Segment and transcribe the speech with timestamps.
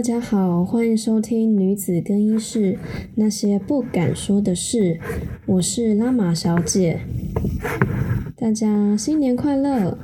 [0.00, 2.78] 大家好，欢迎收听女子更衣室
[3.16, 4.98] 那些不敢说的事。
[5.44, 7.00] 我是拉玛小姐，
[8.34, 9.98] 大家新年快乐！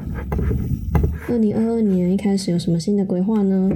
[1.31, 3.71] 二零二二年一开始有什么新的规划呢？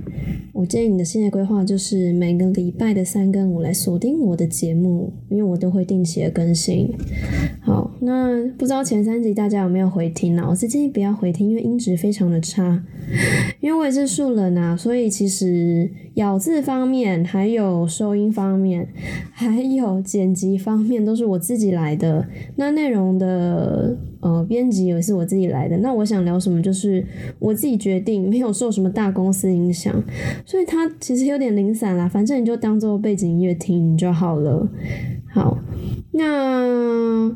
[0.53, 6.93] 我建议你的新的规划就是每个礼拜的三跟五来锁定我的节目，因为我都会定期的更新。
[7.63, 10.47] 好，那不知道前三集大家有没有回听呢？
[10.49, 12.83] 我是建议不要回听，因为音质非常的差。
[13.61, 18.89] 因为我也是素人啊，所以其实咬字方面、还有收音方面、
[19.33, 22.27] 还有剪辑方面都是我自己来的。
[22.57, 25.77] 那内容的呃编辑也是我自己来的。
[25.79, 27.05] 那我想聊什么就是
[27.39, 30.03] 我自己决定，没有受什么大公司影响，
[30.47, 32.09] 所以它其实有点零散啦。
[32.09, 34.67] 反正你就当做背景音乐听就好了。
[35.35, 35.59] 好，
[36.13, 37.31] 那。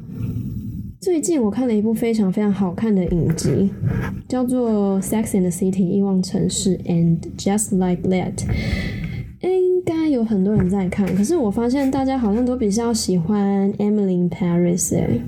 [1.05, 3.69] 最近我看了一部非常非常好看的影集，
[4.27, 8.33] 叫做《Sex and the City》欲望城市，and just like that，
[9.51, 15.21] 应该有很多人在看，可是我发现大家好像都比较喜欢《Emily Paris》诶，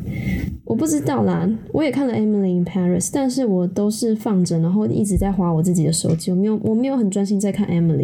[0.64, 7.96] 我不知道啦，我也看了《Emily Paris》，但是我都是放着，然后一直在划我自己的手机，我没有我没有很专心在看《Emily》，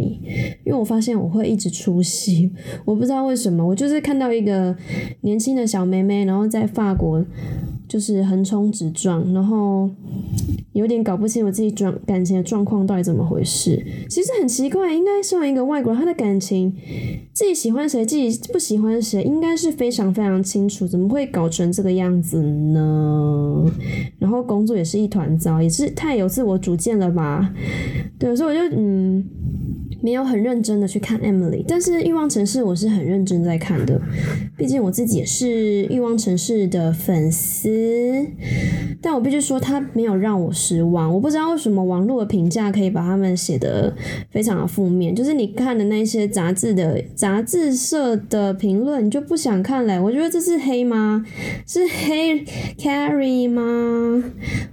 [0.65, 2.51] 因为我发现我会一直出戏，
[2.85, 4.77] 我不知道为什么，我就是看到一个
[5.23, 7.25] 年轻的小妹妹，然后在法国。
[7.89, 9.91] 就是横冲直撞，然后
[10.73, 13.83] 有点搞不清我自己状感情的状况到底怎么回事。
[14.09, 16.75] 其实很奇怪，应该身为一个外国人，他的感情
[17.33, 23.65] 自己喜欢谁，自己不喜欢谁，应该是非常非常清楚，怎么会搞成这个样子呢？
[24.19, 27.53] 然后工作也是一团糟，也是太有自我主见了吧？
[28.19, 29.25] 对，所以我就嗯。
[30.03, 34.01] 没有很认真的去看 Emily，但是欲望城市我是很认真在看的，
[34.57, 38.27] 毕竟我自己也是欲望城市的粉丝。
[39.01, 41.13] 但我必须说，他没有让我失望。
[41.13, 43.95] 我不知道为什么网络的评价可以把他们写的
[44.31, 50.03] 非常的负面，就是你看的那些杂志的杂志社的评论，你就不想看了。
[50.03, 51.25] 我觉得这是黑吗？
[51.67, 52.45] 是黑
[52.79, 54.23] Carrie 吗？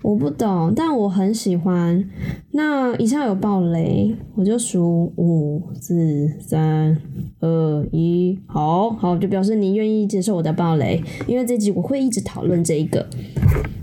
[0.02, 2.10] 我不懂，但我很喜欢。
[2.52, 5.14] 那以下有暴雷，我就数。
[5.18, 6.98] 五四三
[7.40, 13.08] 二一，好好就表示你愿意接受我的暴雷，因为这集我会一直讨论这一个。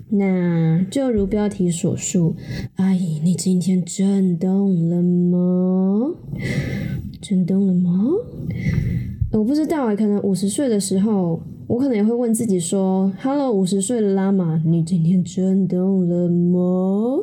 [0.08, 2.34] 那就如标题所述，
[2.76, 6.14] 阿姨，你今天震动了吗？
[7.20, 8.04] 震动了吗？
[9.32, 11.40] 我不知道可能五十岁的时候。
[11.68, 17.18] 我可能也会问自己说：“Hello，五十岁的拉玛，你今天震动了吗？”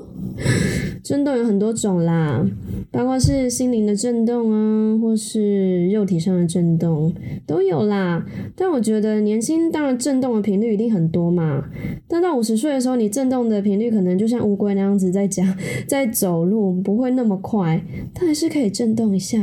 [1.01, 2.45] 震动有很多种啦，
[2.91, 7.13] 包括是心灵的震动啊，或是肉体上的震动
[7.47, 8.25] 都有啦。
[8.55, 11.63] 但我觉得年轻当然震动的频率一定很多嘛。
[12.09, 15.45] 但到五十岁的时候，你震动的频率可能就像乌龟那样子在讲，
[15.87, 17.81] 在走路，不会那么快，
[18.13, 19.39] 但还是可以震动一下，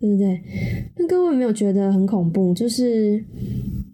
[0.00, 0.40] 对不对？
[0.96, 2.52] 那各位有没有觉得很恐怖？
[2.52, 3.24] 就是。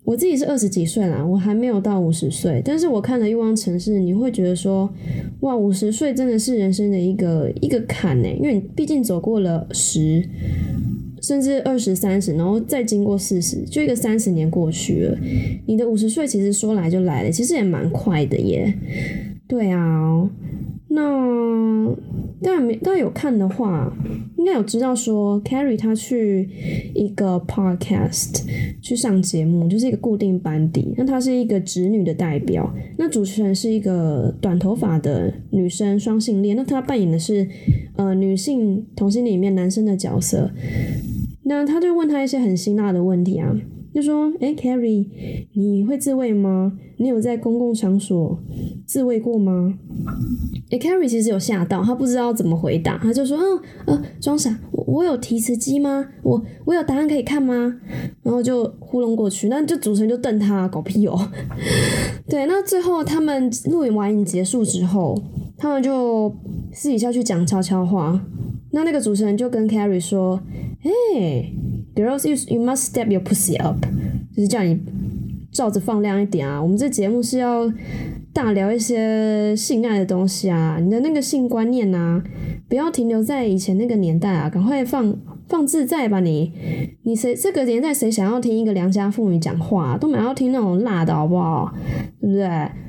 [0.08, 4.88] 我自己是二十几岁啦，我还没有到五十岁，但是我看了《欲望城市》，你会觉得说，
[5.40, 10.26] 哇，五十岁真的是人生的一个一个坎呢，因为你毕竟走过了十，
[11.20, 15.18] 甚至二十三十，然后再经过四十，就一个三十年过去了，
[15.66, 18.72] 你的五十岁其实说来就来了，其实也蛮快的耶，
[19.46, 20.30] 对啊。
[20.90, 21.94] 那
[22.42, 23.92] 大家没大家有看的话，
[24.36, 26.48] 应该有知道说，Carrie 他去
[26.94, 28.42] 一个 podcast
[28.80, 30.94] 去上节目，就是一个固定班底。
[30.96, 36.56] 那她是一个直女的代表，那主持人是一个短头发的女生，双性恋。
[36.56, 37.46] 那她扮演的是
[37.96, 40.50] 呃女性同性里面男生的角色。
[41.44, 43.56] 那他就问他一些很辛辣的问题啊。
[44.00, 45.04] 就说：“哎，Carrie，
[45.54, 46.72] 你会自慰吗？
[46.98, 48.38] 你有在公共场所
[48.86, 49.74] 自慰过吗？”
[50.70, 53.36] 哎，Carrie 其实有吓到，他不知道怎么回答，他就说
[53.86, 56.06] ：“嗯，呃，装傻，我我有提词机吗？
[56.22, 57.74] 我我有答案可以看吗？”
[58.22, 61.18] 然后就糊弄过去，那就主持人就瞪他，狗屁哦。
[62.30, 65.20] 对，那最后他们录影完影结束之后，
[65.56, 66.32] 他们就
[66.72, 68.24] 私底下去讲悄悄话。
[68.70, 70.40] 那那个主持人就跟 Carrie 说
[70.86, 71.50] ：“哎。”
[71.98, 73.84] Girls, you you must step your pussy up，
[74.32, 74.78] 就是叫你
[75.50, 76.62] 照着放亮一点啊！
[76.62, 77.68] 我们这节目是要
[78.32, 82.22] 大聊一些性爱的东西啊，你的那个性观念啊，
[82.68, 85.12] 不要停留在以前那个年代啊，赶快放
[85.48, 86.52] 放自在吧你！
[87.02, 91.74] 你谁这个年代谁想要听一个良家妇女讲话，都蛮要听那种辣的好不好？
[92.20, 92.46] 对不对？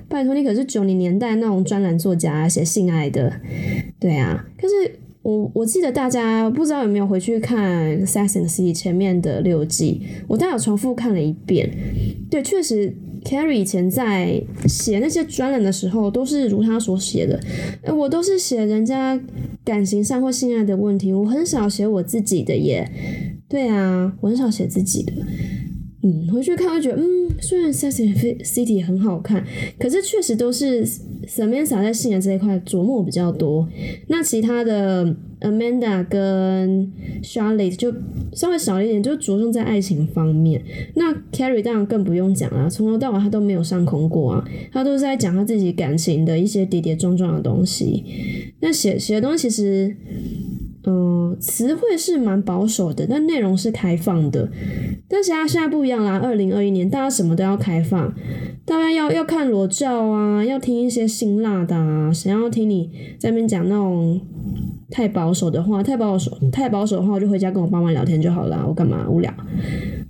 [0.07, 3.33] 拜托你可是九零年代那种专栏作家写性爱的，
[3.99, 4.99] 对啊，可是。
[5.21, 11.69] 我我记得大家不知道有没有回去看《Sex and City》前面的六季，我大概有重复看了一遍。
[12.31, 17.39] 对，确实 Carrie 以前在写那些专栏的时候，都是如他所写的，
[17.83, 19.19] 哎，我都是写人家
[19.65, 22.89] 感情上或性爱的问题，我很少写我自己的耶。
[23.49, 25.11] 对啊，我很少写自己的。
[26.01, 29.43] 嗯，回去看会觉得，嗯，虽然《Sex and City》很好看，
[29.77, 30.85] 可是确实都是
[31.27, 33.67] Samantha 在性爱这一块琢磨比较多。
[34.07, 36.89] 那其他的 Amanda 跟
[37.21, 37.93] Charlotte 就
[38.31, 40.63] 稍微少一点，就着重在爱情方面。
[40.95, 48.05] 那 Carrie 当然更不用讲了，从头到尾他都没有上空过啊，他都是在讲他自己感情的一些跌跌撞撞的东西。
[48.61, 49.97] 那写写的东西其实。
[50.89, 54.49] 嗯，词汇是蛮保守的，但内容是开放的。
[55.07, 58.11] 但是它现在不一样啦，二零二一年大家什么都要开放，
[58.65, 62.89] 大家要要看裸照啊，要听一些辛辣的啊，想要听你
[63.19, 64.19] 在那边讲那种
[64.89, 69.31] 太保守的话，太保守太保守的话，我就回家跟我爸妈聊天就好了，我干嘛无聊？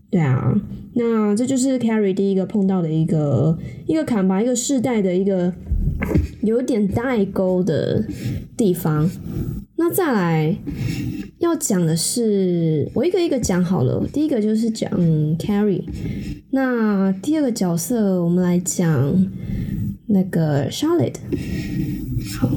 [0.10, 0.56] 对啊，
[0.94, 5.54] 那这就是 Carrie 第一个碰到的一个一个坎吧，一个世代的一个
[6.42, 8.06] 有点代沟的
[8.56, 9.10] 地方。
[9.82, 10.54] 那再来
[11.38, 14.06] 要讲的是，我一个一个讲好了。
[14.12, 14.92] 第一个就是讲
[15.38, 15.86] Carrie，
[16.52, 19.26] 那第二个角色我们来讲
[20.08, 21.16] 那个 Charlotte。
[22.40, 22.50] 好。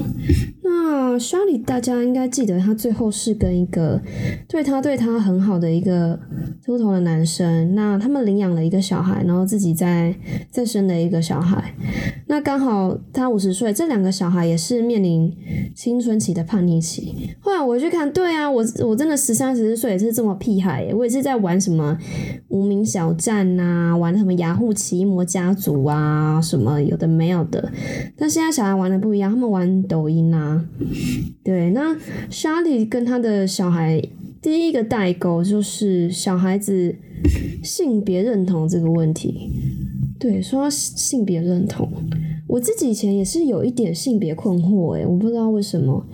[0.62, 4.00] 那 s h a r l y 大家应该记得，他最后是跟一个
[4.48, 6.18] 对他对他很好的一个
[6.64, 7.74] 秃头的男生。
[7.74, 10.14] 那他们领养了一个小孩，然后自己再
[10.50, 11.74] 再生了一个小孩。
[12.26, 15.30] 那刚好他五十岁，这两个小孩也是面临
[15.74, 17.14] 青春期的叛逆期。
[17.40, 21.98] 后来我去看，对啊，我我真的十三十四岁也是这么屁孩，我也是在玩什么
[22.48, 27.70] 无名小站呐，玩什么雅虎奇摩家族啊，什么有的没有的。
[28.16, 30.66] 但现在小孩玩的不一样，他们玩抖音啊。
[31.44, 31.96] 对，那
[32.28, 34.02] 莎莉跟他的小孩
[34.40, 36.96] 第一个代沟就是小孩子
[37.62, 39.50] 性别认同这个问题。
[40.18, 41.88] 对，说到性别认同，
[42.46, 46.06] 我自己以前也是有一点性别困惑，诶，我不知道为什么，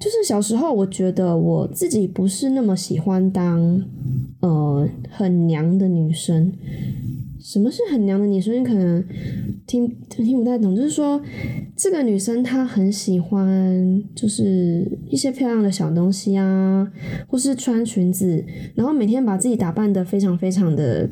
[0.00, 3.82] 就是小时候我觉得我自己不是那么喜欢当
[4.40, 6.52] 呃很娘的女生。
[7.56, 8.60] 什么是很娘的女生？
[8.60, 9.02] 你可能
[9.66, 11.18] 听听不太懂，就是说
[11.74, 16.86] 这个女生她很喜欢，就是一些漂亮的小东西啊，
[17.26, 18.44] 或是穿裙子，
[18.74, 21.08] 然后每天把自己打扮的非常非常的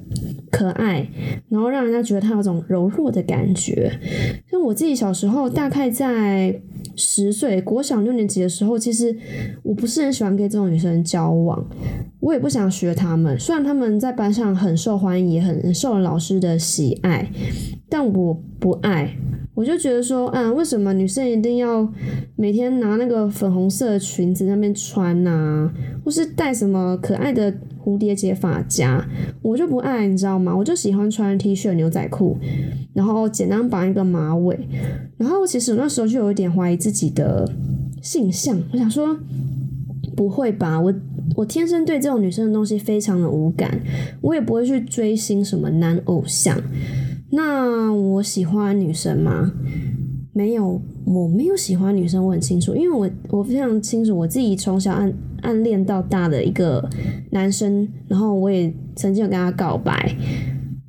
[0.50, 1.08] 可爱，
[1.48, 3.90] 然后让人家觉得她有种柔弱的感觉。
[4.50, 6.60] 像我自己小时候，大概在
[6.96, 9.16] 十岁国小六年级的时候，其实
[9.62, 11.64] 我不是很喜欢跟这种女生交往。
[12.20, 17.30] 我也不想学他们，虽然他们在班上很受欢迎，也很受老师的喜爱，
[17.88, 19.16] 但我不爱。
[19.54, 21.88] 我就觉得说，啊，为什么女生一定要
[22.34, 25.70] 每天拿那个粉红色裙子那边穿呐，
[26.04, 29.04] 或是戴什么可爱的蝴蝶结发夹？
[29.42, 30.56] 我就不爱，你知道吗？
[30.56, 32.38] 我就喜欢穿 T 恤、牛仔裤，
[32.94, 34.58] 然后简单绑一个马尾。
[35.18, 37.50] 然后其实那时候就有一点怀疑自己的
[38.02, 39.16] 性向，我想说，
[40.16, 40.94] 不会吧，我。
[41.36, 43.80] 我天生对这种女生的东西非常的无感，
[44.20, 46.56] 我也不会去追星什么男偶像。
[47.30, 49.50] 那我喜欢女生吗？
[50.32, 55.12] 没有，我没有喜欢女生，我很清楚，因为我我非常清楚我自己从小暗
[55.44, 56.88] 暗恋到大的一个
[57.30, 60.16] 男生，然后我也曾经有跟他告白，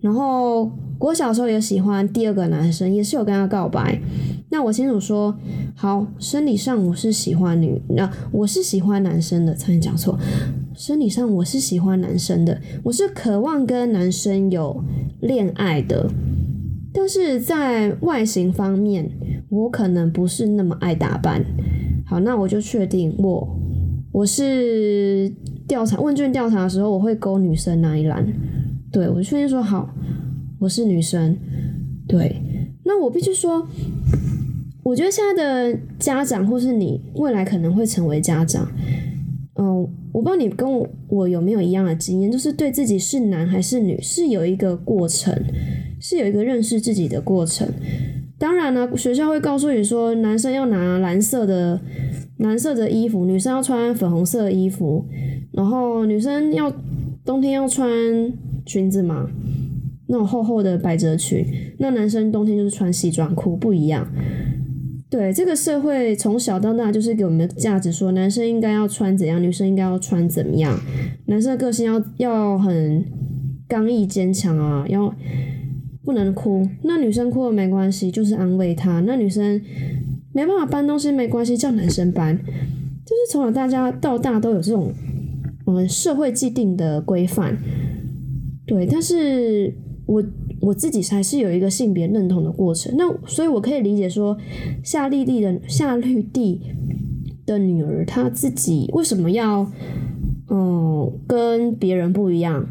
[0.02, 4.02] 然后我小时候也喜欢第二个男生，也是有跟他告白。
[4.50, 5.36] 那我清楚说，
[5.76, 10.18] 好，生理上我是喜欢女，那我是喜欢男生的，差点讲错。
[10.74, 14.84] 生理上我是喜欢男生的，我是渴望跟男生有
[15.20, 16.10] 恋爱的，
[16.94, 19.10] 但是在外形方面，
[19.50, 21.44] 我可能不是那么爱打扮。
[22.06, 23.60] 好，那我就确定我
[24.16, 25.30] 我是
[25.68, 28.26] 调查问卷调查的时候，我会勾女生那一栏。
[28.90, 29.94] 对我确定说好，
[30.58, 31.38] 我是女生。
[32.08, 32.42] 对，
[32.86, 33.68] 那我必须说。
[34.84, 38.72] 我觉得现在的家长，或是你未来可能会成为家长，
[39.56, 39.82] 嗯，
[40.14, 40.66] 我不知道你跟
[41.10, 45.38] 我有没有一样的经验，就是对自己是男还是女是有一个过程，
[46.00, 47.68] 是有一个认识自己的过程。
[48.40, 51.82] 当然呢，学校会告诉你说，男生要拿蓝色的
[52.38, 55.06] 蓝色的衣服，女生要穿粉红色的衣服，
[55.54, 56.72] 然后女生要
[57.24, 57.90] 冬天要穿
[58.66, 59.30] 裙子嘛，
[60.08, 61.46] 那种厚厚的百褶裙，
[61.80, 64.08] 那男生冬天就是穿西装裤，不一样。
[65.08, 70.78] 对这个社会从小到大就是给我们的价值，说男生应该要穿怎样，女生应该要穿怎么样。
[71.28, 73.06] 男生的个性要要很
[73.68, 75.14] 刚毅坚强啊，要
[76.04, 76.68] 不能哭。
[76.84, 79.00] 那女生哭了没关系，就是安慰她。
[79.02, 79.62] 那女生
[80.36, 82.38] 没办法搬东西没关系，叫男生搬。
[82.38, 84.92] 就是从小大家到大都有这种
[85.66, 87.58] 嗯社会既定的规范。
[88.68, 89.74] 对，但是
[90.06, 90.24] 我。
[90.62, 92.96] 我自己还是有一个性别认同的过程。
[92.98, 94.36] 那所以，我可以理解说，
[94.84, 96.62] 夏绿蒂的夏绿蒂
[97.46, 99.70] 的女儿，她自己为什么要
[100.50, 102.68] 嗯跟别人不一样？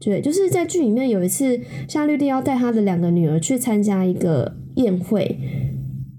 [0.00, 5.38] 对，就是在剧里面有一次，夏绿蒂要带她的两个女儿去参加一个宴会。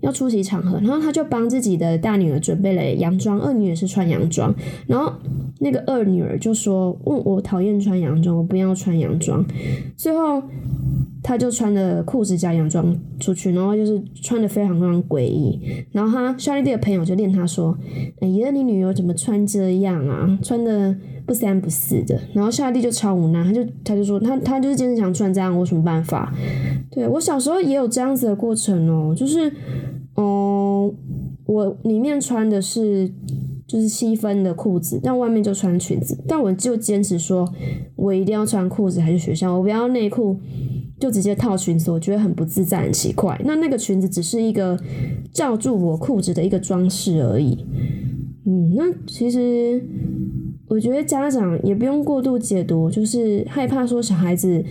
[0.06, 4.54] 要出席场合，然后他就帮自己的大女儿准备了洋装，二女儿是穿洋装，
[4.86, 5.12] 然后
[5.60, 9.44] 那个二女儿就说：“问我讨厌穿洋装，我不要穿洋装。”
[9.98, 10.44] 最后
[11.28, 15.60] 他就穿着裤子加洋装出去，然后就是穿的非常非常诡异。
[15.92, 17.76] 然后他夏丽蒂的朋友就念他说
[18.22, 20.38] ：“哎呀，你女儿怎么穿这样啊？
[20.44, 26.32] 穿的不三不四的。”然后夏丽蒂就超无奈，他就他就说：“他他就是坚持想穿这样，我什么办法？”
[26.92, 29.52] 对我小时候也有这样子的过程哦，就是。
[30.18, 30.94] 哦，
[31.46, 33.12] 我里面穿的是
[33.68, 36.18] 就是七分的裤子，但外面就穿裙子。
[36.26, 37.46] 但我就坚持说，
[37.98, 40.40] 我一定要穿裤子，还是学校，我不要内裤，
[41.00, 43.40] 就直接套裙子，我觉得很不自在，很奇怪。
[43.44, 44.80] 那那个裙子只是一个
[45.32, 47.66] 罩住我裤子的一个装饰而已。
[48.46, 49.84] 嗯，那其实
[50.68, 54.64] 我觉得家长也不用过度解读，就是害怕说小孩子。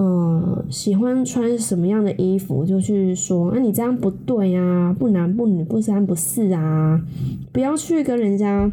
[0.00, 7.02] 嗯，喜欢穿什么样的衣服，就去说，啊，你这样不对呀，不男不女，不三不四啊，
[7.50, 8.70] 不要去跟人家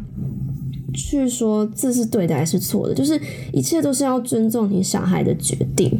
[0.94, 3.20] 去说这是对的还是错的，就是
[3.52, 5.90] 一切都是要尊重你小孩的决定，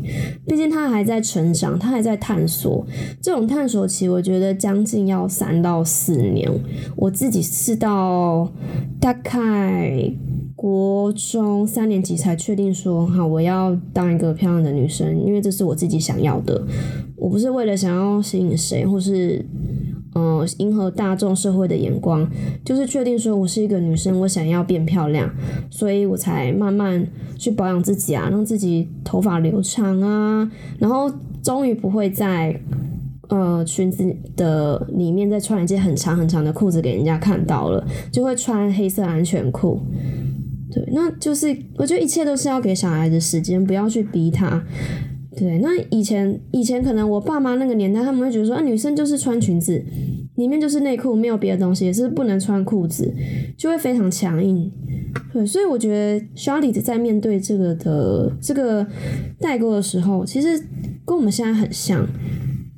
[0.46, 2.86] 毕竟他还在成长，他还在探索，
[3.20, 6.50] 这种探索期，我觉得将近要三到四年，
[6.96, 8.50] 我自己是到
[9.00, 10.12] 大概。
[10.56, 16.66] 国中三年级才确定说，好，我要当一个漂亮的女生，因为这是我自己想要的。
[17.14, 19.44] 我不是为了想要吸引谁，或是
[20.16, 22.26] 嗯迎合大众社会的眼光，
[22.64, 25.30] 就是确定说我是一个女生，我想要变漂亮，
[25.70, 27.06] 所以我才慢慢
[27.36, 32.58] 去保养自己啊，让自己头发留长啊，然后终于不会在
[33.28, 39.78] 呃裙子的里面再穿一件很长很长的裤子给人家看到了，就会穿黑色安全裤。
[40.72, 44.62] 对，那就是我觉得一切都是要给小孩子时间，不要去逼他。
[45.36, 49.84] 对，那以前以前可能我爸妈那个年代，他们会觉得说，啊，女生就是穿裙子，
[50.36, 53.12] 里面就是内裤，没有别的东西，也是不能穿裤子，
[53.58, 54.72] 就会非常强硬。
[55.32, 58.86] 对，所以我觉得 Charlotte 在面对这个的这个
[59.38, 60.58] 代沟的时候，其实
[61.04, 62.06] 跟我们现在很像。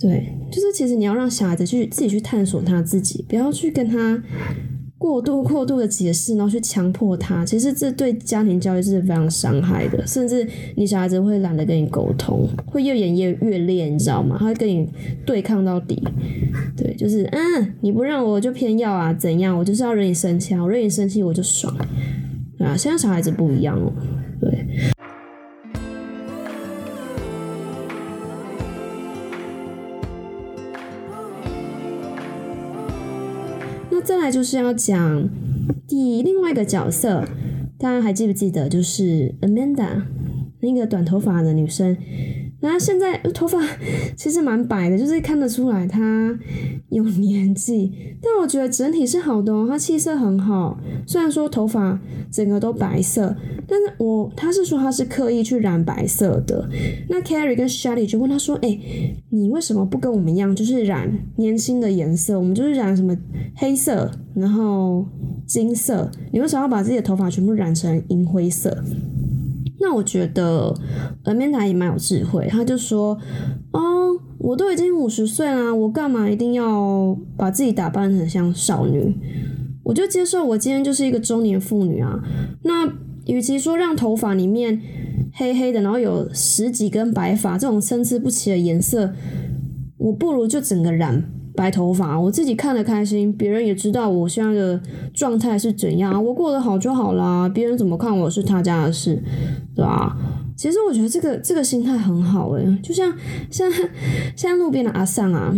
[0.01, 4.21] 对，就是其实你要让小孩子去自己去探索他自己，不要去跟他。
[4.99, 14.37] 过度过度的解释，然后去强迫他，其实这对家庭教育是非常伤害的，甚至你小孩子会懒得跟你沟通，会越演越越烈，你知道吗？
[14.41, 14.89] 他会跟你
[15.25, 16.03] 对抗到底。
[16.77, 19.57] 对，就是嗯，你不让我就偏要啊，怎样？
[19.57, 21.73] 我就是要惹你生气，我惹你生气我就爽。
[22.59, 23.93] 啊，现在小孩子不一样哦，
[24.41, 24.67] 对。
[34.09, 35.29] 再来就是要讲
[35.87, 37.29] 第另外一个角色，
[37.79, 38.67] 大家还记不记得？
[38.67, 40.03] 就是 Amanda
[40.61, 41.95] 那个短头发的女生。
[42.61, 43.59] 那现在头发
[44.17, 46.37] 其实蛮白的，就是看得出来他
[46.89, 50.79] 有年纪， 但我觉得整体是好的哦，他气色很好。
[51.07, 51.99] 虽然说头发
[52.33, 53.37] 整个都白色，
[53.67, 56.69] 但是我他是说他是刻意去染白色的。
[57.09, 58.79] 那 Carrie 跟 Shelly 就问他说：“哎，
[59.31, 62.39] 你为什么不跟我们一样，就是染年轻的颜色？
[62.39, 63.17] 我们就是染什么
[63.55, 65.07] 黑色，然后
[65.47, 68.83] 金色，你为什么要把自己的头发全部染成银灰色？”
[69.81, 70.75] 那我觉得
[71.25, 73.17] 尔面达也蛮有智慧，他就说
[73.73, 79.17] ：“哦，我都已经五十岁啦，我干嘛一定要把自己打扮成像少女？
[79.85, 82.21] 我就接受我今天就是一个中年妇女啊。
[82.65, 82.93] 那
[83.27, 84.81] 与其说让头发里面
[85.33, 89.15] 黑黑的，然后有十几根白发这种参差不齐的颜色，
[89.97, 91.25] 我不如就整个染。”
[91.59, 94.81] 白头发，我自己看得开心，别人也知道我现在的
[95.13, 99.21] 状态是怎样，我过得好就好啦，别人怎么看我是他家的事，
[99.75, 100.17] 对吧？
[100.57, 103.13] 其实我觉得这个这个心态很好诶，就像
[103.51, 103.69] 像
[104.37, 105.53] 像路边的阿桑啊，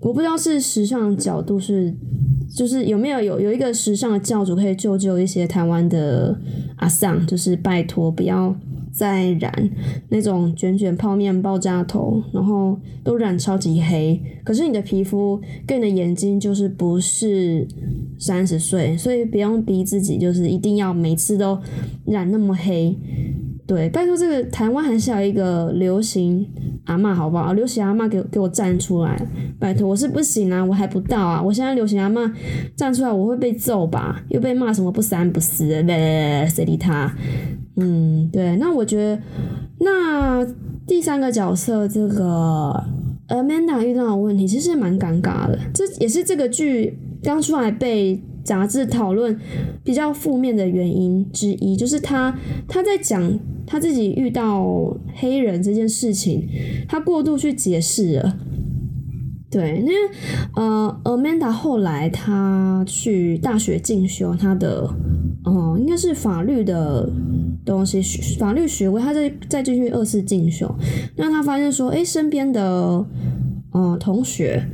[0.00, 1.94] 我不知道是时尚角度是，
[2.54, 6.38] 就是有没有有有一个时尚的教主可以救救一些台湾的
[6.76, 8.54] 阿桑，就是拜托不要。
[8.96, 9.52] 再染
[10.08, 14.18] 那种卷卷泡面爆炸头，然后都染超级黑。
[14.42, 17.68] 可是你的皮肤跟你的眼睛就是不是
[18.18, 21.58] 三十岁，所以不用逼自己，就是一定要每次都
[22.06, 22.96] 染那么黑。
[23.66, 26.46] 对，拜托这个台湾还是要一个流行
[26.84, 27.52] 阿嬷好不好？
[27.52, 29.20] 流行阿嬷给给我站出来，
[29.58, 31.42] 拜托我是不行啊，我还不到啊。
[31.42, 32.32] 我现在流行阿嬷
[32.76, 34.22] 站出来，我会被揍吧？
[34.30, 37.12] 又被骂什么不三不四，嘞，谁理他？
[37.76, 39.22] 嗯，对，那我觉得，
[39.80, 40.46] 那
[40.86, 42.84] 第三个角色这个
[43.28, 45.58] Amanda 遇到的问题，其实蛮尴尬的。
[45.74, 49.38] 这也是这个剧刚出来被杂志讨论
[49.84, 54.64] 比较负面的原因之一，就是他他在讲他自己遇到
[55.16, 56.48] 黑人这件事情，
[56.88, 58.36] 他过度去解释了。
[59.50, 59.94] 对，因为
[60.54, 64.88] 呃，Amanda 后来他去大学进修，他的
[65.44, 67.08] 嗯，应该是法律的
[67.66, 68.00] 东西，
[68.38, 70.74] 法律学位，他在再继续二次进修，
[71.16, 73.04] 那他发现说，哎，身边的
[73.74, 74.64] 嗯同学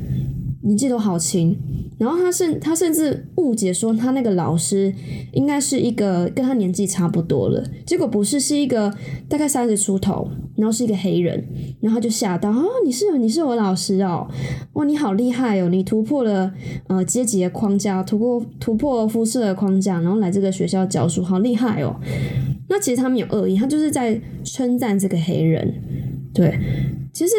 [0.62, 1.56] 年纪都好轻。
[1.98, 4.92] 然后他甚他甚至误解说他那个老师
[5.32, 8.92] 应该是一个跟他年纪差不多了，结果不是，是一个
[9.28, 11.46] 大概三十出头，然后是一个黑人，
[11.80, 14.26] 然后就吓到哦，你是你是我老师哦，
[14.72, 16.52] 哇，你好厉害哦，你突破了
[16.88, 21.94] 呃阶级的框架，突破突破肤色的框架，然后来这个学校教书，好厉害哦。
[22.72, 25.74] 那其实他没有恶意，他就是在称赞这个黑人，
[26.34, 26.58] 对，
[27.12, 27.34] 其实。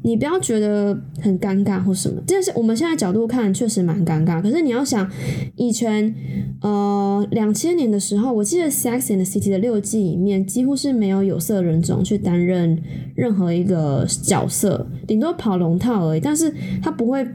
[0.00, 4.40] 你不要觉得很尴尬或什么，但是我们现在角度看确实蛮尴尬。
[4.40, 5.10] 可是你要想，
[5.56, 6.14] 以前
[6.62, 12.80] 呃两千年的时候，我记得《Sex and the City》的六季里面几乎是没有有色人种去担任
[13.16, 16.20] 任何一个角色，顶多跑龙套而已。
[16.20, 17.26] 但是他不会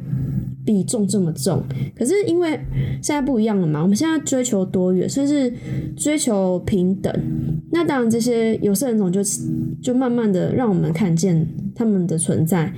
[0.66, 1.64] 比重这么重。
[1.96, 2.60] 可是因为
[3.02, 5.54] 现在不一样了嘛，我们现在追求多元，甚至
[5.96, 7.14] 追求平等。
[7.72, 9.22] 那当然，这些有色人种就
[9.82, 11.48] 就慢慢的让我们看见。
[11.76, 12.72] 他们的存在，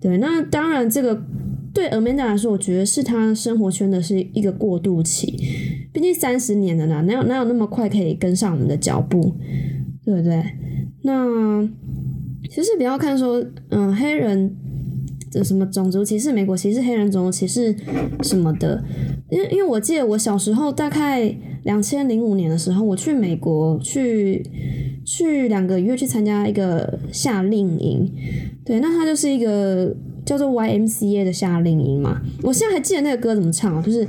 [0.00, 1.22] 对，那当然，这个
[1.74, 5.36] 对 Amanda 来说，我觉得是他生活圈的是一个过渡期，
[5.92, 9.34] 毕竟三十年了啦，哪有哪有那么快可以跟上我们的脚步，
[10.06, 10.42] 对不对？
[11.02, 11.68] 那
[12.48, 14.56] 其实不要看说，嗯，黑人
[15.30, 17.74] 的什么种族歧视、美国歧视、黑人种族歧视
[18.22, 18.82] 什么的，
[19.30, 21.34] 因为因为我记得我小时候大概
[21.64, 24.42] 两千零五年的时候，我去美国去。
[25.02, 28.08] 去两个月去参加一个夏令营，
[28.64, 32.20] 对，那它就是一个叫做 YMCA 的夏令营嘛。
[32.42, 34.06] 我现在还记得那个歌怎么唱啊，就是，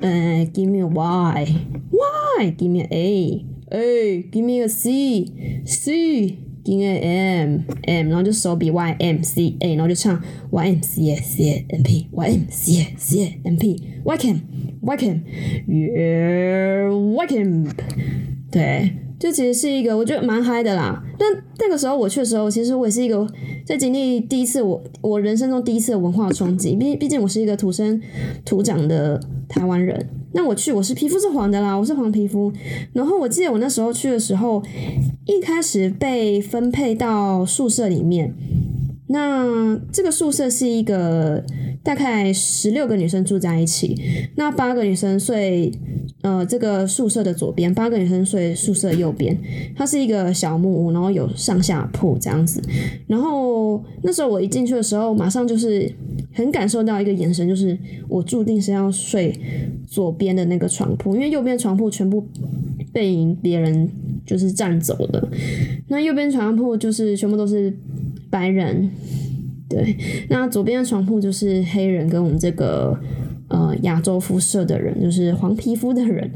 [0.00, 10.80] 呃，Give me a Y，Y，Give me A，A，Give me a C，C C，C，Give me M，M，然后就手比 YMCA，然后就唱 Y M
[10.80, 14.40] C A C A M P Y M C A C A M P Welcome
[14.82, 15.22] Welcome
[15.68, 17.70] Yeah Welcome，
[18.50, 18.92] 对。
[19.16, 21.26] 就其实是一个我觉得蛮嗨的啦，但
[21.58, 23.26] 那个时候我去的时候，其实我也是一个
[23.64, 26.76] 在经历第一次我我人生中第一次的文化冲击。
[26.76, 27.98] 毕毕竟我是一个土生
[28.44, 32.52] 土长的台湾人，那我去我是皮肤是黄的啦，我是黄皮肤。
[32.92, 34.62] 然后我记得我那时候去的时候，
[35.24, 38.34] 一开始被分配到宿舍里面，
[39.08, 41.42] 那这个宿舍是一个
[41.82, 43.98] 大概十六个女生住在一起，
[44.36, 45.72] 那八个女生睡。
[46.22, 49.38] 呃，这个宿舍的左边，八个女生睡宿舍右边，
[49.76, 52.62] 它是一个小木屋，然后有上下铺这样子。
[53.06, 55.92] 然后那时候我一进去的时候，马上就是
[56.34, 59.34] 很感受到一个眼神，就是我注定是要睡
[59.86, 62.28] 左边的那个床铺，因为右边床铺全部
[62.92, 63.88] 被别人
[64.26, 65.28] 就是占走了。
[65.88, 67.74] 那右边床铺就是全部都是
[68.28, 68.90] 白人，
[69.68, 69.96] 对，
[70.28, 72.98] 那左边的床铺就是黑人跟我们这个。
[73.46, 76.28] 呃，亚洲肤色的人就是黄皮肤的人，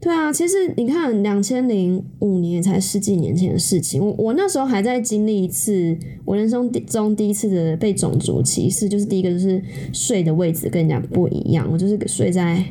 [0.00, 12.64] 对啊，其实你看，两千零五年才十几年前的事情，我我那时候还在经历一次我人生中第一次的被种族歧视，就是第一个就是睡的位置跟人家不一样，我就是睡在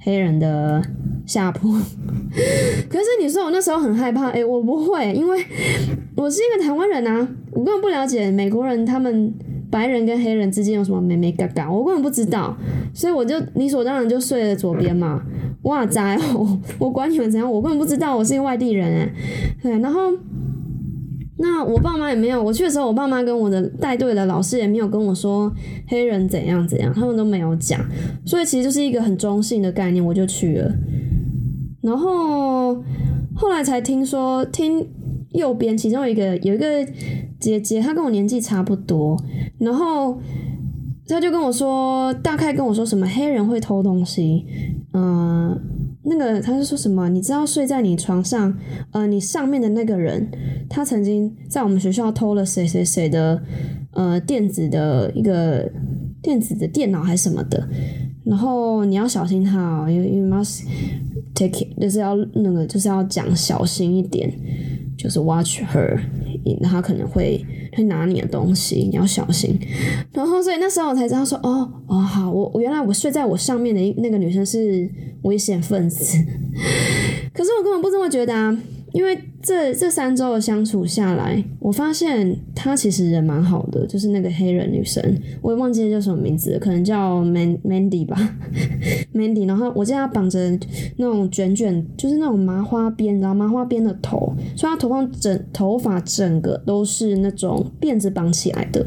[0.00, 0.82] 黑人的
[1.24, 1.68] 下铺。
[2.90, 5.38] 可是你说我那时候很害怕，哎，我不会，因为
[6.16, 9.32] 我是一个台湾人啊，我根本不了解美国人他们。
[9.72, 12.54] 白人跟黑人之间有什么美美嘎嘎，我根本不知道，
[12.92, 15.22] 所以我就理所当然就睡了左边嘛。
[15.62, 19.10] 哇塞，我 我管你们怎样，我根本不知道我是一个外地人哎。
[19.62, 20.12] 对，然后
[21.38, 25.50] 那我爸妈也没有，我去的时候，我爸妈跟我的带队的老师也没有跟我说
[25.88, 27.80] 黑人怎样怎样，他们都没有讲，
[28.26, 30.70] 所以其实就是一个很中性的概念，我就去了。
[31.80, 32.74] 然后
[33.34, 34.86] 后来才听说听。
[35.32, 36.86] 右边其中一个有一个
[37.40, 39.16] 姐姐，她跟我年纪差不多，
[39.62, 40.18] 然后
[41.06, 44.44] 他就跟我说，大概跟我说什么黑人会偷东西，
[44.92, 45.56] 嗯，
[46.04, 47.08] 那个他是说什么？
[47.08, 48.52] 你知道睡在你床上，
[48.90, 50.28] 呃，你上面的那个人，
[50.68, 53.40] 他曾经在我们学校偷了谁谁谁的
[53.92, 55.70] 呃电子的一个
[56.20, 57.68] 电子的电脑还是什么的，
[58.24, 60.64] 然后你要小心他哦，you you must
[61.34, 64.32] take it，就是要那个就是要讲小心一点。
[64.94, 65.98] 就是 watch her，
[66.62, 67.44] 他可能会
[67.76, 69.58] 会拿你的东西，你要小心。
[70.12, 74.88] 然后，所以那时候我才知道说，哦哦，好，我原来我睡在我上面的那个女生是
[75.22, 76.18] 危险分子。
[77.34, 78.56] 可是我根本不这么觉得啊，
[78.92, 85.02] 因为这这三周的相处下来，我发现她其实人蛮好的，就是那个黑人女生，
[85.40, 88.16] 我也忘记叫什么名字，可能叫 Man Mandy 吧
[89.14, 89.46] ，Mandy。
[89.48, 90.58] 然后我见她绑着
[90.98, 98.84] 那种卷卷，就是那种麻花辫，然后麻花辫的头，所以她头发整头发整个都是那种辫子绑起来的，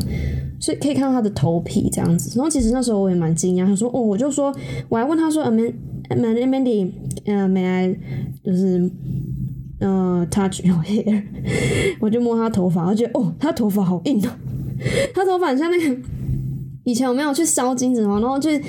[0.59, 2.31] 所以可以看到她的头皮这样子。
[2.37, 4.55] 然后其实那时候我也蛮惊讶，她说哦，我就说
[4.87, 5.73] 我还问她说，Man
[6.09, 6.91] Mandy，
[7.25, 7.99] 嗯，May I
[8.43, 8.91] 就是。
[9.85, 11.23] 呃，touch your hair，
[11.99, 14.31] 我就摸他头发，我觉得哦，他头发好硬哦，
[15.13, 15.95] 他头发像那个
[16.83, 18.59] 以前我没有去烧金子哦，然后去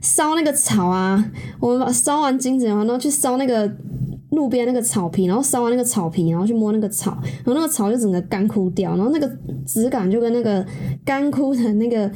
[0.00, 3.72] 烧那个草啊，我们把烧完金子然后去烧那个
[4.30, 9.30] 路边那个草皮，然后烧完那个草皮，然后去摸那个草，然后那个草就整个干枯掉，然后那个
[9.64, 10.66] 质感就跟那个
[11.04, 12.10] 干枯的那个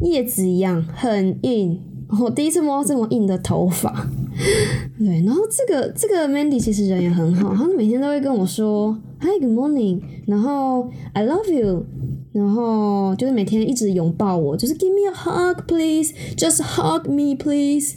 [0.00, 1.78] 叶子一样，很硬。
[2.20, 4.06] 我第一次摸这么硬的头发。
[4.98, 11.84] 对，然后这个这个 Mandy 其实人也很好，他每天都会跟我说 Hi Good Morning，然后 I love you，
[12.32, 17.94] 然后就是每天一直拥抱我，就是 Give me a hug please，just hug me please。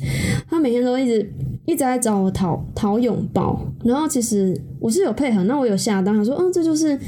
[0.49, 1.33] 他每天都一直
[1.65, 6.99] 一直在找我讨讨拥抱，然后其实我是有配合，那我有下单，他说嗯这就是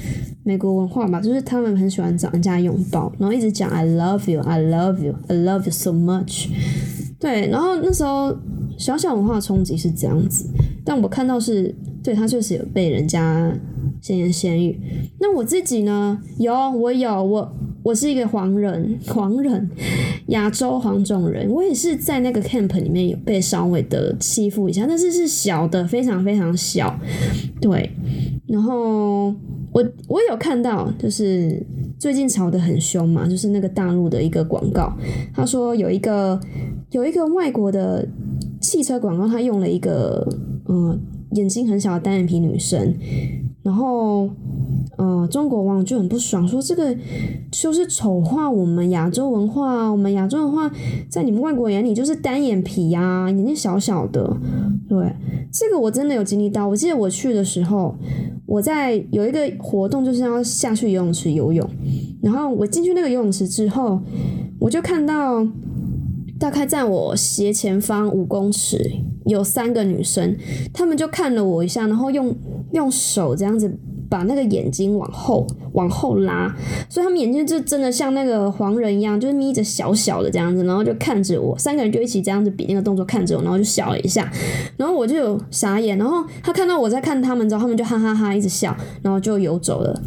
[0.43, 6.47] 美国文化吧，就是他们很喜欢找人家拥抱，然后一直讲 I love you，I love you，I love you so much。
[7.19, 8.35] 对，然后那时候。
[8.77, 10.49] 小小文化冲击是这样子，
[10.85, 13.51] 但我看到是对他确实有被人家
[14.01, 14.79] 闲言闲语。
[15.19, 16.19] 那我自己呢？
[16.37, 19.69] 有，我有，我我是一个黄人， 黄人，
[20.27, 21.49] 亚洲黄种人。
[21.49, 26.99] 我也是在那个 camp 里面有被稍微的欺负一下，但是是小的，非常非常小。
[27.59, 27.89] 对，
[28.47, 29.33] 然后
[29.71, 31.65] 我我有看到，就是
[31.97, 34.95] 最近吵得很凶嘛，就是那个大陆的一个广告，
[35.33, 36.39] 他说有一个
[36.91, 38.07] 有一个外国的。
[38.67, 40.27] 汽车广告，他用了一个
[40.67, 40.99] 嗯
[41.31, 42.93] 眼睛很小的单眼皮女生，
[43.63, 44.29] 然后
[44.97, 46.93] 嗯中国网友就很不爽，说这个
[47.49, 50.69] 就是丑化我们亚洲文化，我们亚洲文化
[51.09, 54.35] 在你们外国眼里就是单眼皮呀，眼睛小小的。
[54.89, 55.13] 对，
[55.49, 56.67] 这个我真的有经历到。
[56.67, 57.95] 我记得我去的时候，
[58.45, 61.65] 我在有一个活动就是要下去游泳池游泳，
[62.21, 64.01] 然后我进去那个游泳池之后，
[64.59, 65.47] 我就看到。
[66.39, 68.91] 大概在我斜前方五公尺
[69.25, 70.37] 有三个女生，
[70.73, 72.35] 她们就看了我一下，然后用
[72.73, 73.71] 用手这样子
[74.09, 76.55] 把那个眼睛往后往后拉，
[76.89, 84.31] 所以她们眼睛就真的像那个黄人一样，就是眯着小小的这样子，然后就看着我，三个人就一起这样子比那个动作看着我，然后就笑了一下，
[84.77, 90.01] 然后我就有傻眼，然后他看到我在看他们之后，他们就哈哈哈一直笑，然后就游走了。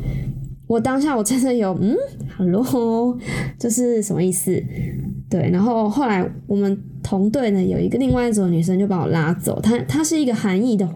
[0.67, 1.97] 我当下我真的有嗯
[2.39, 3.19] ，hello，
[3.59, 4.63] 这是什么意思？
[5.31, 10.89] 对，然后后来我们同队呢有一个另外一组女生就把我拉走，她她是一个韩裔的，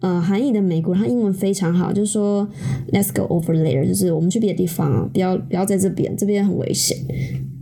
[0.00, 2.46] 呃，韩裔的美国人，她英文非常好，就说
[2.92, 6.98] Let's go over there，就是我们去别的地方啊，不要不要在这边，这边很危险。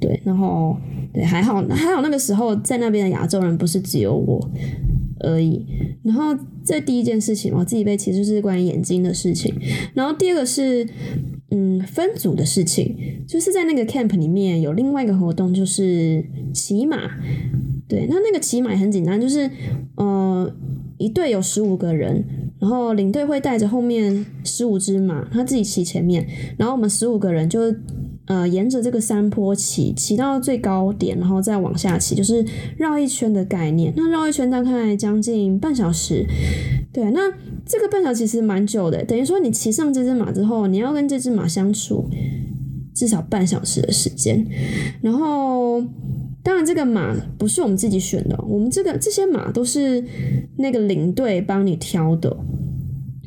[0.00, 0.74] 对，然后
[1.12, 4.50] 对还好还好那个时候在那边的亚洲人不是只有我
[5.20, 5.66] 而已。
[6.02, 6.34] 然后
[6.64, 9.54] 这第一件事情，我自己被其实是关于眼睛的事情，
[9.92, 10.88] 然后第二个是。
[11.56, 12.96] 嗯，分组的事情，
[13.28, 16.98] 就是在那个 camp 里面有另外一个活动，就是骑马。
[17.86, 19.48] 对，那那个骑马也很简单，就是
[19.94, 20.52] 呃，
[20.98, 22.24] 一队有十五个人，
[22.58, 26.26] 然后领队会带着后面十五只马，他自己骑前面，
[26.58, 27.72] 然后我们十五个人就
[28.26, 32.44] 呃沿着这个山坡骑，骑到最高点，然后再往下骑，就是
[32.76, 33.92] 绕一圈的概念。
[33.96, 36.26] 那绕一圈大概将近半小时。
[36.94, 37.28] 对，那
[37.66, 42.08] 这个半小时其实蛮久的，等于说你骑上这只马之后，你要跟这只马相处
[42.94, 44.46] 至少半小时的时间。
[45.02, 45.82] 然后，
[46.44, 50.04] 当然这个马不是我们自己选的，我们这个这些马都是
[50.58, 52.36] 那个领队帮你挑的。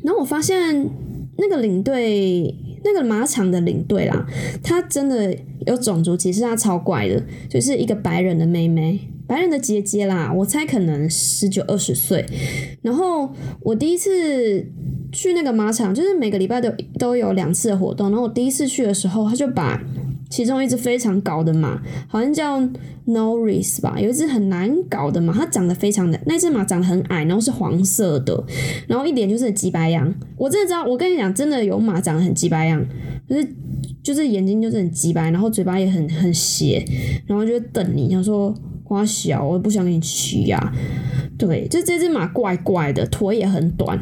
[0.02, 0.88] 然后我发现
[1.36, 4.26] 那个领队，那个马场的领队啦，
[4.62, 8.98] 他真的有种族歧视，他超怪的，就是一个白人的妹妹。
[9.28, 12.24] 白人的姐姐啦，我猜可能十九二十岁。
[12.80, 14.66] 然后我第一次
[15.12, 18.08] 去那个马场，就是每个礼拜都都有两次的活动。
[18.08, 19.78] 然后我第一次去的时候，他就把
[20.30, 22.58] 其中一只非常高的马，好像叫
[23.06, 28.42] Norris 吧，有一只很难搞的马，它长得非常的，那只马长得很矮，然后是黄色的，
[28.86, 30.14] 然后一脸就是很鸡白羊。
[30.38, 32.82] 我真的知道，我跟你讲，真的有马长得很鸡白羊，
[33.28, 33.46] 就是
[34.02, 36.82] 就是眼睛就是很鸡白，然后嘴巴也很很斜，
[37.26, 38.54] 然后就瞪你，想说。
[38.88, 40.72] 花小，我不想给你骑呀。
[41.36, 44.00] 对，就这只马怪怪的，腿也很短。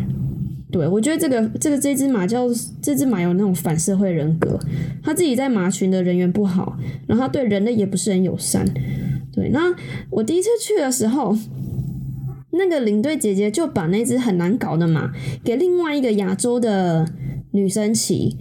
[0.71, 2.47] 对，我觉得这个这个这只马叫
[2.81, 4.59] 这只马有那种反社会人格，
[5.03, 8.65] 他自己在马群的人缘不好，然后他对人类也不是很友善。
[9.33, 9.75] 对，那
[10.11, 11.37] 我第一次去的时候，
[12.53, 15.13] 那个领队姐姐就把那只很难搞的马
[15.45, 17.07] 给另外一个亚洲的
[17.53, 18.37] 女生骑，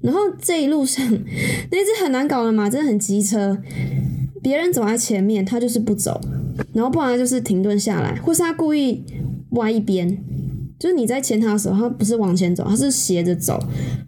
[0.00, 1.04] 然后这一路上
[1.70, 3.58] 那只很难搞的马真的很机车，
[4.46, 6.20] 别人走在前面，他就是不走，
[6.72, 9.02] 然后不然就是停顿下来，或是他故意
[9.50, 10.16] 歪一边。
[10.78, 13.58] 就是你在牵他的时候，他不是往前走，他是斜着走，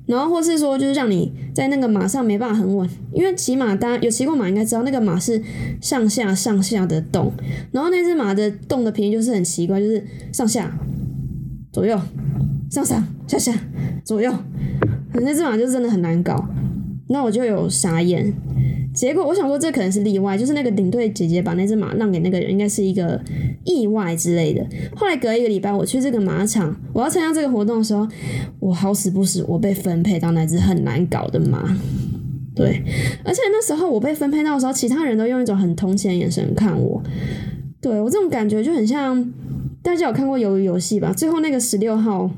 [0.07, 5.43] 然后或是说就是让你在那个马上没办法很稳，因为骑马大家有骑过马应该知道，那个马是
[5.81, 7.33] 上下上下的动，
[7.73, 10.73] 然后那只马的动的频率就是很奇怪，就是上下
[11.73, 12.01] 左右
[12.71, 13.53] 上上下下
[14.05, 14.33] 左右，
[15.15, 16.49] 那只马就真的很难搞，
[17.09, 18.33] 那我就有傻眼。
[18.99, 23.21] 结果我想说，这可能是例外，就是那个领队姐姐把那只马让给那个人，应该是一个
[23.65, 24.67] 意外之类的。
[24.97, 28.09] 后来隔一个礼拜，我去这个马场，我要参加这个活动的时候，
[28.59, 31.79] 我好死不死，我被分配到那只很难搞的马。
[32.57, 32.83] 对，
[33.23, 37.01] 而且那时候我被分配到的时候，其他人都用一种很同情的眼神看我。
[37.81, 39.33] 对我这种感觉就很像
[39.81, 41.13] 大家有看过《鱿鱼游戏》吧？
[41.13, 42.29] 最后那个十六号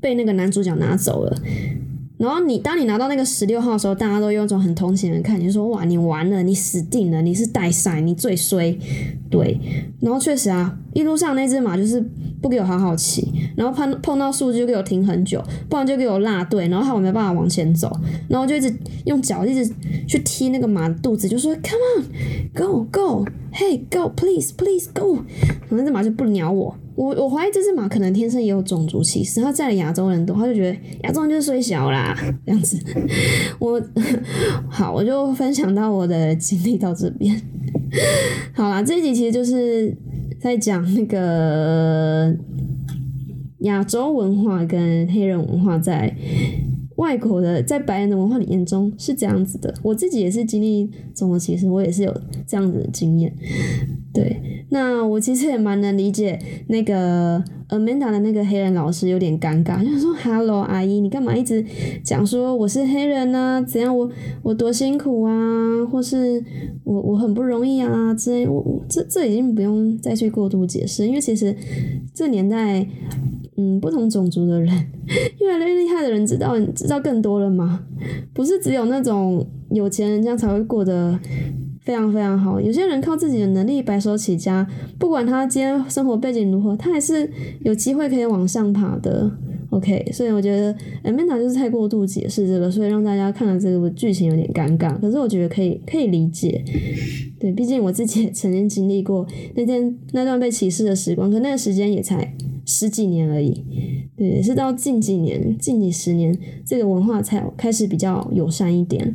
[0.00, 1.36] 被那个男主角拿走了。
[2.18, 8.78] 然后你当你拿到那个十六号的时候，大家都用一种很同情的看，你就说哇，你完了，你死定了，你是代赛，你最衰，
[9.30, 9.60] 对。
[10.00, 12.00] 然后确实啊，一路上那只马就是
[12.40, 17.94] 不给我好好骑，然后碰碰到树枝就给我停很久，不然就给我落队，然后我没办法往前走，
[18.28, 18.74] 然后就一直
[19.04, 19.70] 用脚一直
[20.08, 26.76] 去踢那个马的肚子，就说 Come on，Go Go，Hey Go，Please，Please Go，然后那只马就不鸟我。
[26.96, 32.78] 我我怀疑这只马可能天生也有种族歧视，他在亚洲人多，他就觉得亚洲人就是衰小啦，这样子。
[33.58, 33.80] 我
[34.68, 37.38] 好，我就分享到我的经历到这边。
[38.54, 39.94] 好啦，这一集其实就是
[40.40, 42.34] 在讲那个
[43.60, 46.16] 亚洲文化跟黑人文化在
[46.96, 49.74] 外国的在白人的文化里眼中是这样子的。
[49.82, 53.34] 我自己也是经历种族歧视，我也是有这样子的经验。
[54.16, 61.64] 对，那我其实也蛮能理解那个 Amanda 的那个黑人老师有点尴尬，就说：“Hello，阿姨，你干嘛一直
[62.02, 63.62] 讲说我是黑人呢？
[63.68, 64.10] 怎样我
[64.42, 66.42] 我多辛苦啊，或是
[66.84, 71.54] 我我很不容易啊之类。”我这这已经不用再去过度解释，因为其实
[72.14, 72.86] 这年代，
[73.56, 74.68] 嗯，不同种族的人
[75.40, 77.84] 越来越厉害的人知道知道更多了吗？
[78.32, 81.18] 不是只有那种有钱人家才会过得。
[81.86, 84.66] 非常非常好，有些人靠自己的能力白手起家，
[84.98, 89.30] 不管他今天生活背景如何，他还是有机会可以往上爬的。
[89.70, 94.98] OK，所以我觉得 Amanda 就是太过度解释这个，所以让大家看了这个剧情有点尴尬。
[95.00, 96.64] 可是我觉得可以可以理解，
[97.38, 103.62] 对，毕竟我自己也曾经经历过那天那段被歧视的时光，可那个时间也才十几年而已。
[104.16, 109.14] 对，是到近几年、近几十年，这个文化才开始比较友善一点。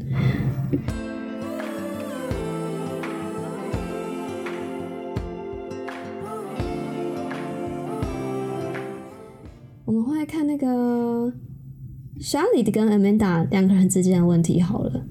[10.21, 11.33] 来看那个
[12.19, 15.03] s h a l i 跟 Amanda 两个人之间的问题好了。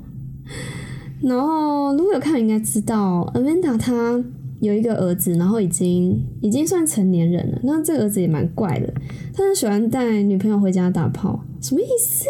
[1.20, 4.22] 然后如果有看，应该知道 Amanda 她
[4.60, 7.58] 有一个儿子，然后已经已经算成年人了。
[7.64, 8.94] 那这个儿子也蛮怪的，
[9.34, 12.26] 他很喜欢带女朋友回家打炮，什么意思？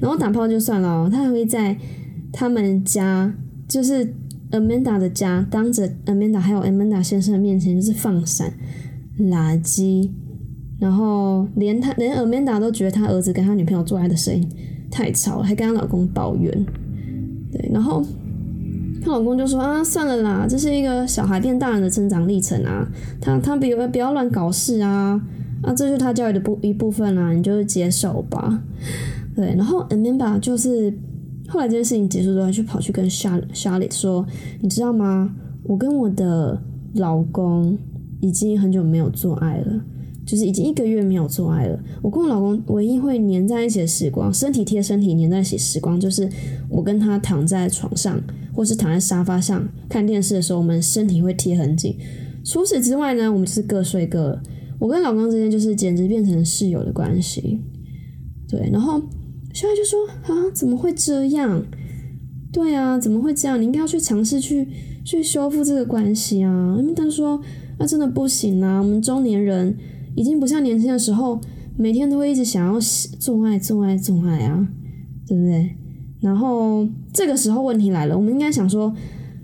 [0.00, 1.76] 然后打炮就算了，他还会在
[2.32, 3.30] 他们家，
[3.68, 4.14] 就是
[4.52, 8.54] Amanda 的家，当着 Amanda 还有 Amanda 先生的面前，就是放闪
[9.18, 10.08] 垃圾。
[10.80, 14.48] 然后连他连 Amanda 都觉得他儿子跟他女朋友做爱的声音
[14.90, 16.50] 太吵了，还跟她老公抱怨。
[17.52, 18.02] 对，然后
[19.02, 22.88] 她老公就说啊，算了啦，这是一个小孩变大人的成长历程啊，
[23.20, 25.20] 他他不要不要乱搞事啊，
[25.62, 28.62] 啊，这就是他教育的部一部分啦，你就接受吧。
[29.36, 30.92] 对，然后 Amanda 就是
[31.48, 34.26] 后来这件事情结束之后，就跑去跟 Charlotte 说，
[34.60, 35.34] 你知道吗？
[35.64, 36.60] 我跟我的
[36.94, 37.78] 老公
[38.20, 39.84] 已经很久没有做爱了。
[40.30, 41.76] 就是已经一个月没有做爱了。
[42.00, 46.28] 我跟我老公唯一会黏在一起的时光，身体贴身体黏在一起时光，就是
[46.68, 48.22] 我跟他躺在床上，
[48.54, 51.96] 或是躺在沙发上看电视的时候，我们身体会贴很紧。
[52.44, 54.40] 除此之外呢，我们是各睡各。
[54.78, 57.58] 我跟老公之间就是简直变成室友的关系。
[58.48, 59.00] 对，然后
[59.52, 61.60] 小孩就说：“啊，怎么会这样？
[62.52, 63.60] 对啊，怎么会这样？
[63.60, 64.68] 你应该要去尝试去
[65.04, 67.40] 去修复这个关系啊。”因为他说
[67.80, 69.76] ：“那真的不行啊，我们中年人。”
[70.14, 71.40] 已经不像年轻的时候，
[71.76, 72.78] 每天都会一直想要
[73.18, 74.68] 做爱、做爱、做爱啊，
[75.26, 75.76] 对不对？
[76.20, 78.94] 然后这个时候问题来了，我们应该想说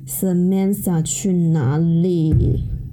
[0.07, 2.35] ，Samantha 去哪里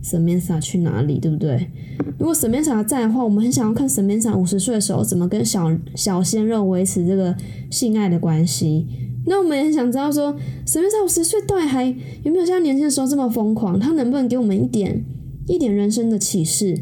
[0.01, 1.19] ？Samantha 去哪里？
[1.19, 1.69] 对不对？
[2.17, 7.36] 如果 Samantha 在的话，我们很想要看 Samantha 五十岁的时候怎么跟小小鲜肉维持这个
[7.69, 8.88] 性爱的关系。
[9.25, 10.33] 那我们也很想知道说
[10.65, 11.86] ，Samantha 五十岁到底还
[12.23, 13.77] 有没有像年轻的时候这么疯狂？
[13.77, 15.03] 他能不能给我们一点？
[15.47, 16.81] 一点人生的启示。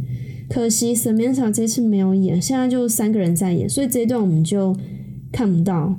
[0.51, 4.75] 可惜 Samantha 这次没有演，现在就三个人在演，所以这一段我们就
[5.31, 5.97] 看不到，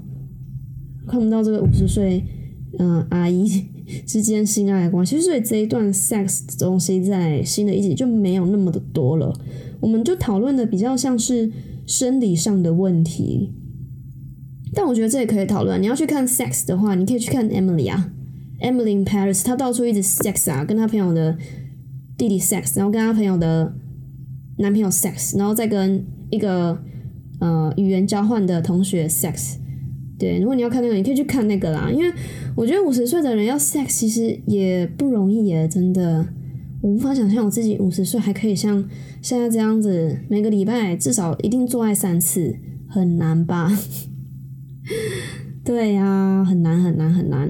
[1.08, 2.22] 看不到这个五十岁
[2.78, 3.48] 嗯阿姨
[4.06, 5.18] 之间性爱的关系。
[5.18, 9.34] 所以这一段 sex 的东西在新的一集就没有那么的多了，
[9.80, 11.50] 我们就讨论的比较像是
[11.86, 13.54] 生理上的问题。
[14.74, 15.80] 但我觉得这也可以讨论。
[15.80, 18.12] 你要去看 sex 的话，你可以去看 Emily 啊
[18.60, 21.38] ，Emily in Paris，她到处一直 sex 啊，跟她朋友的
[22.18, 23.74] 弟弟 sex，然后跟她朋友的。
[24.62, 26.78] 男朋友 sex，然后再跟一个
[27.40, 29.56] 呃语言交换的同学 sex，
[30.18, 31.90] 对，如果你要看那个，你可以去看那个啦。
[31.90, 32.10] 因为
[32.56, 36.26] 我觉得五十岁的人要 sex 其实也不容易耶，真的，
[36.80, 38.88] 我无法想象我自己五十岁还可以像
[39.20, 42.56] 现在这样子，每个礼拜至少一定做爱三次，
[42.88, 43.70] 很难吧？
[45.64, 47.48] 对呀，很难很难很难，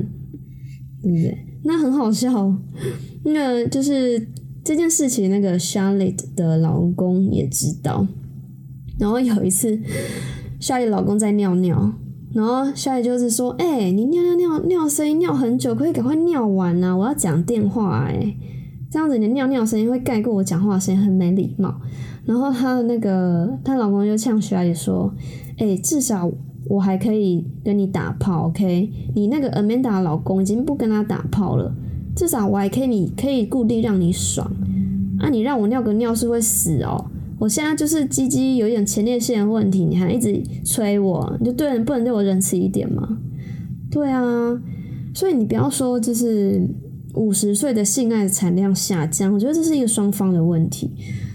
[1.03, 1.47] 对不对？
[1.65, 2.57] 那很好笑，
[3.25, 4.29] 那就是。
[4.65, 8.07] 这件事情，那个 Charlotte 的老公也知道。
[8.99, 9.81] 然后有一次
[10.61, 11.93] ，Charlotte 老公在尿尿，
[12.33, 16.97] 然后 Charlotte 就是说：“哎，你尿尿尿尿声音尿很久，可以赶快尿完啊！
[16.97, 18.37] 我要讲电话哎，
[18.89, 21.81] 这样子你的尿尿声音会盖过我讲话声音，很没礼貌。”
[22.25, 25.13] 然后她的那个她老公就呛 Charlotte 说
[25.59, 26.31] ：“哎，至少
[26.69, 28.89] 我还可以跟你打炮，OK？
[29.17, 31.75] 你那个 Amanda 老公已经不跟他打炮了。”
[32.15, 34.51] 至少我还可以，你可以固定让你爽
[35.19, 35.29] 啊！
[35.31, 37.07] 你让我尿个尿是会死哦！
[37.39, 43.19] 我现在就是鸡鸡有一点前列腺问题，你还一直催我，你就对人不能对我仁慈一点吗？
[43.91, 44.61] 对啊，
[45.15, 46.69] 所以你不要说就是
[47.15, 50.91] 五十岁的性爱产量下降，我觉得这是一个双方的问题。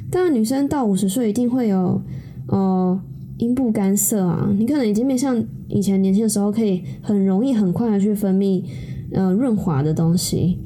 [0.09, 2.01] 当然，女生到五十岁一定会有
[2.47, 2.99] 呃
[3.39, 8.63] 阴部干涩啊，你可能已经没像以前年轻的时候可以很容易很快的去分泌
[9.11, 10.59] 呃润滑的东西。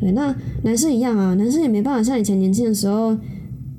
[0.00, 0.34] 对，那
[0.64, 3.14] 男生一样啊，男生也没办法像以前年轻的时候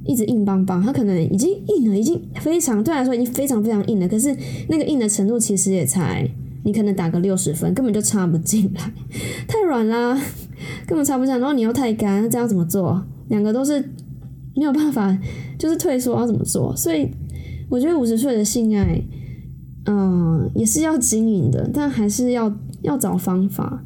[0.06, 4.08] 一直硬邦邦，他可能已经硬了，已经非常对来说已经非常非常硬了。
[4.08, 4.36] 可是
[4.70, 6.30] 那个硬的程度其实也才
[6.64, 8.94] 你可能打个六十分，根本就插不进来，
[9.48, 10.14] 太软啦，
[10.86, 11.34] 根本插不进。
[11.34, 13.04] 然后你又太干，那这样怎么做？
[13.30, 13.80] 两个都是
[14.56, 15.18] 没有办法，
[15.58, 16.76] 就是退缩要怎么做？
[16.76, 17.10] 所以
[17.68, 19.02] 我觉得五十岁的性爱，
[19.86, 23.84] 嗯，也是要经营的，但还是要要找方法，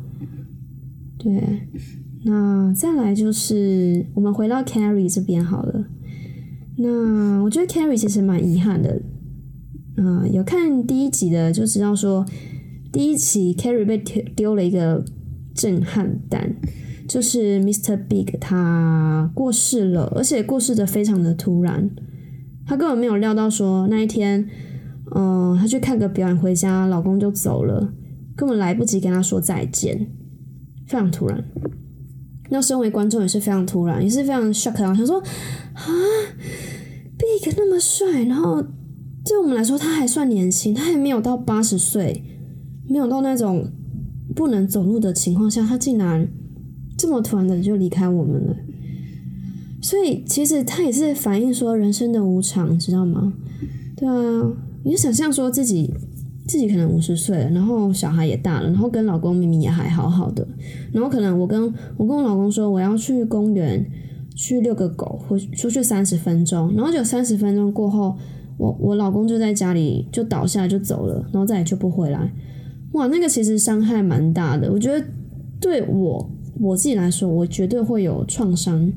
[1.17, 1.31] 对。
[2.27, 5.85] 那再来就是我们回到 Carrie 这边好了。
[6.77, 8.99] 那我觉得 Carrie 其实蛮遗憾的。
[9.95, 12.25] 嗯，有看第一集的就知道说，
[12.91, 15.05] 第一集 Carrie 被丢丢了一个
[15.53, 16.55] 震撼弹，
[17.07, 17.95] 就是 Mr.
[17.95, 21.91] Big 他过世了，而且过世的非常的突然，
[22.65, 24.49] 他根本没有料到说那一天，
[25.15, 27.93] 嗯，他去看个表演回家，老公就走了，
[28.35, 30.07] 根本来不及跟他说再见，
[30.87, 31.45] 非常突然。
[32.49, 34.93] 那身为观众也是非常突然，也是非常 shock 啊！
[34.93, 35.83] 想说啊
[37.17, 38.61] ，Big 那么帅，然后
[39.25, 42.23] 对我们来说他还算年轻，他还没有到八十岁，
[42.87, 43.71] 没有到那种
[44.35, 46.27] 不能走路的情况下，他竟然
[46.97, 48.55] 这么突然的就离开我们了。
[49.81, 53.33] 所以其实他也是反映说人生的无常，知道吗？
[53.95, 54.53] 对啊，
[54.83, 55.93] 你就想象说自己。
[56.47, 60.47] 自己可能五十岁了，然后小孩也大了，然后跟老公明明也还好好的，
[60.91, 61.63] 然后可能我跟
[61.97, 63.83] 我跟我老公说我要去公园
[64.35, 68.15] 去遛个狗，或出去三十分钟，然后就三十分钟过后，
[68.57, 72.31] 我我老公就在家里就倒下就走了，然后再也就不回来。
[72.91, 75.03] 哇，那个其实伤害蛮大的，我觉得
[75.59, 76.29] 对我
[76.59, 78.93] 我自己来说，我绝对会有创伤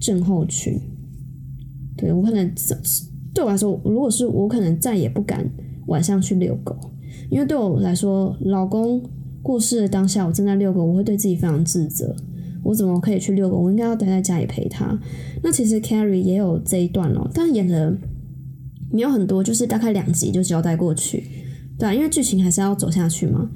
[0.00, 0.78] 症候群。
[1.96, 2.52] 对我可能
[3.32, 5.48] 对我来说，如果是我可能再也不敢。
[5.88, 6.74] 晚上去遛狗，
[7.28, 9.02] 因为对我来说，老公
[9.42, 12.16] 过世的当下，我正在遛狗，我会对自己非常自责。
[12.64, 13.56] 我怎么可以去遛狗？
[13.58, 14.98] 我应该要待在家里陪他。
[15.42, 17.96] 那其实 Carrie 也有这一段哦，但演的
[18.90, 21.24] 没有很多，就是大概两集就交代过去。
[21.78, 23.48] 对啊，因为剧情还是要走下去嘛。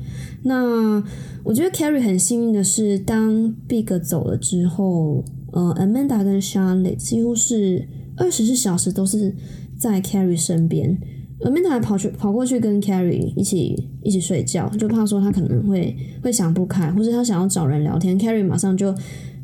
[0.44, 1.02] 那
[1.42, 9.34] 我觉得 Carrie 很幸运的是，当 Big 走了之后，呃，Amanda 跟 Charlotte 几乎是二十四小时都是
[9.76, 10.96] 在 Carrie 身边。
[11.44, 18.94] 而 Manta 还跑去跑过去跟 Carrie 一起一起睡觉，就怕说他可能会会想不开，或者他想要找人聊天，Carrie 马上就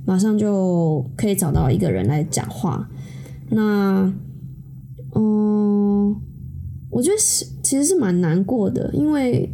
[0.04, 2.88] 马上就可以找到一个人来讲话。
[3.50, 4.12] 那，
[5.14, 6.14] 嗯，
[6.90, 9.50] 我觉得是其实是蛮难过的，因为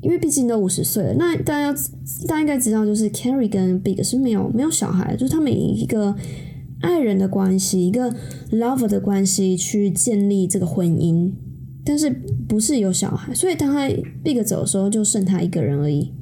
[0.00, 1.14] 因为毕竟都五十岁了。
[1.14, 1.72] 那大家
[2.28, 6.14] 大家应该知道，就是 Carrie 跟 Big 是没有没有小孩，就是他们以一个
[6.80, 8.14] 爱人的关系，一个
[8.52, 11.32] lover 的关系去建立这个婚姻。
[11.84, 12.10] 但是
[12.48, 13.88] 不是有小孩，所以当他
[14.22, 16.12] Big 走的时候，就剩他一个人而已。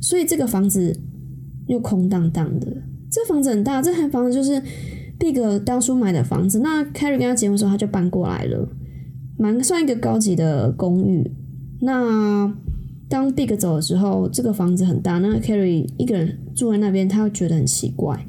[0.00, 0.98] 所以这个房子
[1.66, 2.68] 又空荡荡的。
[3.10, 4.62] 这房子很大，这套房子就是
[5.18, 5.34] Big
[5.64, 8.68] 当初买的房子，那 Carrie 跟他结婚的时候他就搬过来了，
[9.36, 11.30] 蛮算一个高级的公寓。
[11.80, 12.54] 那
[13.08, 18.24] 当 Big 走的时候，这个房子很大，那 Carrie 一个人住在那边，他会觉得很奇怪。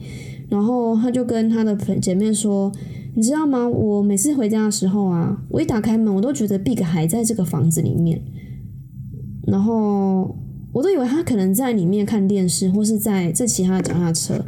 [0.50, 2.72] 然后他就跟他的姐妹说
[3.16, 3.68] ：“你知道吗？
[3.68, 8.22] 我每次回家的时候啊，我一打开门，我都觉得 Big 还在这个房子里面。
[9.48, 10.36] 然后
[10.72, 14.44] 我都以为他可能在里面看电视，或是在这其他的脚踏车。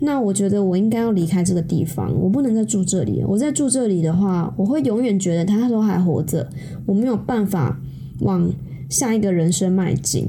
[0.00, 3.24] 那我觉得我应该要离开这个地方，我不能再住这里。
[3.26, 6.48] 我在住这里的话，我会永远觉得他都还活着，
[6.86, 7.80] 我没有办法
[8.20, 8.50] 往。”
[8.88, 10.26] 下一个人生迈进，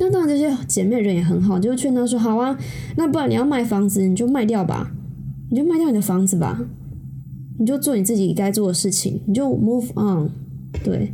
[0.00, 2.58] 那当然这些姐妹人也很好，就劝她说：“好啊，
[2.96, 4.92] 那不然你要卖房子，你就卖掉吧，
[5.50, 6.60] 你就卖掉你的房子吧，
[7.58, 10.30] 你就做你自己该做的事情，你就 move on。”
[10.84, 11.12] 对，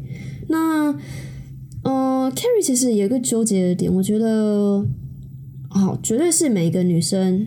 [0.48, 0.92] 那
[1.84, 4.84] 呃，Carrie 其实有一个纠结的点，我觉得，
[5.68, 7.46] 好，绝对是每一个女生，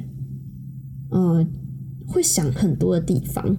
[1.09, 1.45] 呃，
[2.07, 3.57] 会想很多的地方。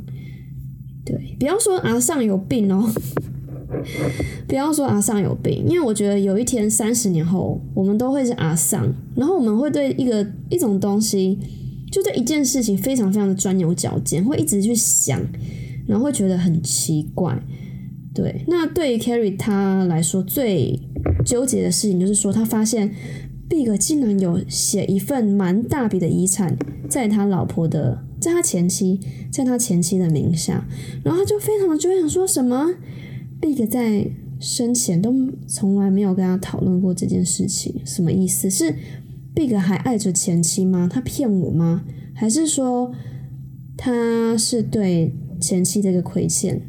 [1.05, 2.91] 对，不要说阿尚有病哦。
[4.49, 11.39] 不要说阿尚有病，因为我觉得有一天三十年后，我们都会是阿尚，然后我们会对一个一种东西，
[11.91, 15.21] 就对一件事情非常非常的钻牛角尖，会一直去想，
[15.87, 17.41] 然后会觉得很奇怪。
[18.15, 20.81] 对，那对于 Carrie 他来说最
[21.25, 22.91] 纠结的事情，就是说他发现
[23.49, 26.57] Big 竟然有写一份蛮大笔的遗产
[26.89, 28.99] 在他老婆的，在他前妻，
[29.31, 30.67] 在他前妻的名下，
[31.05, 32.75] 然后他就非常的就想说什么。
[33.39, 34.11] Big 在
[34.41, 35.15] 生前都
[35.47, 38.49] 从来没有跟他讨论过这件事情，什么意思？
[38.49, 38.75] 是
[39.37, 40.89] Big 还爱着前妻吗？
[40.91, 41.85] 他骗我吗？
[42.15, 42.91] 还是说
[43.77, 46.63] 他是对前妻的一个亏欠？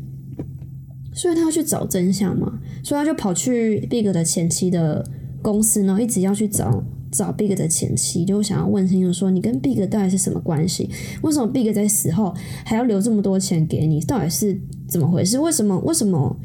[1.14, 2.60] 所以他要去找真相嘛？
[2.84, 5.10] 所以他就跑去 Big 的前妻的
[5.42, 10.90] 公司呢，一直要去找找 Big 的前妻，就想要问清楚说你跟 Big 到底是什么关系？
[11.22, 14.02] 为什么 Big 在死后还要留这么多钱给你？
[14.02, 14.60] 到底是
[14.90, 15.40] 怎么回事？
[15.40, 15.80] 为什么？
[15.80, 16.38] 为什么？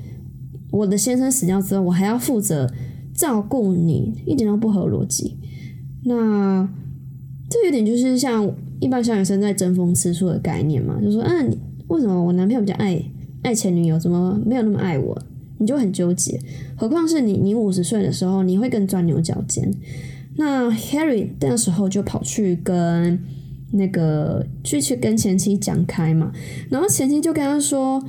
[0.70, 2.72] 我的先生死掉之后，我还要负责
[3.12, 5.36] 照顾你，一点都不合逻辑。
[6.04, 6.68] 那
[7.48, 8.50] 这有点就是像
[8.80, 11.56] 一般小女生在争风吃醋的概念嘛，就说，嗯，
[11.88, 13.02] 为什么我男朋友比较爱
[13.42, 15.16] 爱前女友，怎么没有那么爱我？
[15.58, 16.40] 你就很纠结。
[16.76, 19.72] 何况是你，你五十岁的时候，你会更钻牛角尖。
[20.36, 23.18] 那 Harry 那时候就跑去跟
[23.72, 26.32] 那个去去跟前妻讲开嘛，
[26.70, 28.02] 然后前妻就跟他说。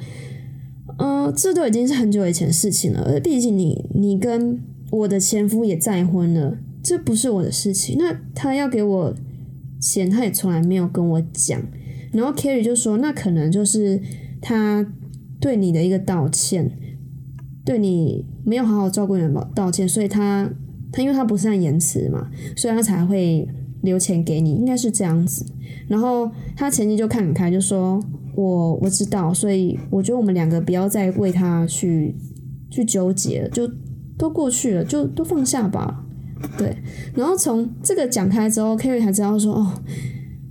[0.99, 3.01] 嗯，这都已经是很久以前的事情了。
[3.07, 4.59] 而毕竟你你跟
[4.91, 7.95] 我的前夫也再婚了，这不是我的事情。
[7.97, 9.15] 那他要给我
[9.79, 11.59] 钱，他也从来没有跟我讲。
[12.11, 13.99] 然后 carry 就说，那可能就是
[14.41, 14.85] 他
[15.39, 16.71] 对你的一个道歉，
[17.65, 20.51] 对你没有好好照顾你的道歉，所以他
[20.91, 23.47] 他因为他不善言辞嘛，所以他才会
[23.81, 25.45] 留钱给你，应该是这样子。
[25.87, 27.99] 然后他前妻就看很开，就说。
[28.35, 32.15] 我我知道，所以我觉得我们两个不要再为他去
[32.71, 33.71] 去纠结了，就
[34.17, 36.02] 都过去了，就都放下吧。
[36.57, 36.75] 对，
[37.13, 39.73] 然后从这个讲开之后，Kerry 才知道说，哦，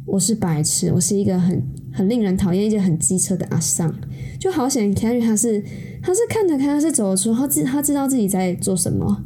[0.07, 1.63] 我是白痴，我是一个很
[1.93, 3.95] 很令人讨厌、一件很机车的阿桑。
[4.39, 5.63] 就好险，Kerry 他是
[6.03, 9.25] 他是看得开，他是走得出，他自他知道自己在做什么。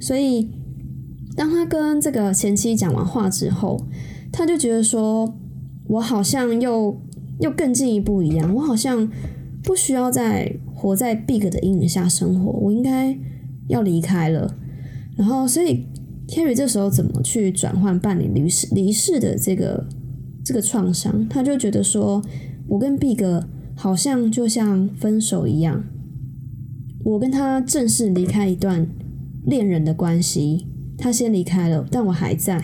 [0.00, 0.50] 所以，
[1.36, 3.86] 当他跟这个前妻讲完话之后，
[4.32, 5.34] 他就觉得说，
[5.88, 7.00] 我好像又。
[7.40, 9.08] 又更进一步一样，我好像
[9.62, 13.16] 不需要再活在 Big 的阴影下生活，我应该
[13.68, 14.56] 要离开了。
[15.18, 15.84] 然后，所以
[16.28, 19.86] Carrie 这时候怎么去转换伴侣离世离世的这个
[20.44, 21.28] 这个创伤？
[21.28, 22.22] 他就觉得说，
[22.68, 23.18] 我跟 Big
[23.74, 25.84] 好像就像分手一样，
[27.04, 28.86] 我跟他正式离开一段
[29.44, 30.66] 恋人的关系，
[30.96, 32.62] 他先离开了，但我还在。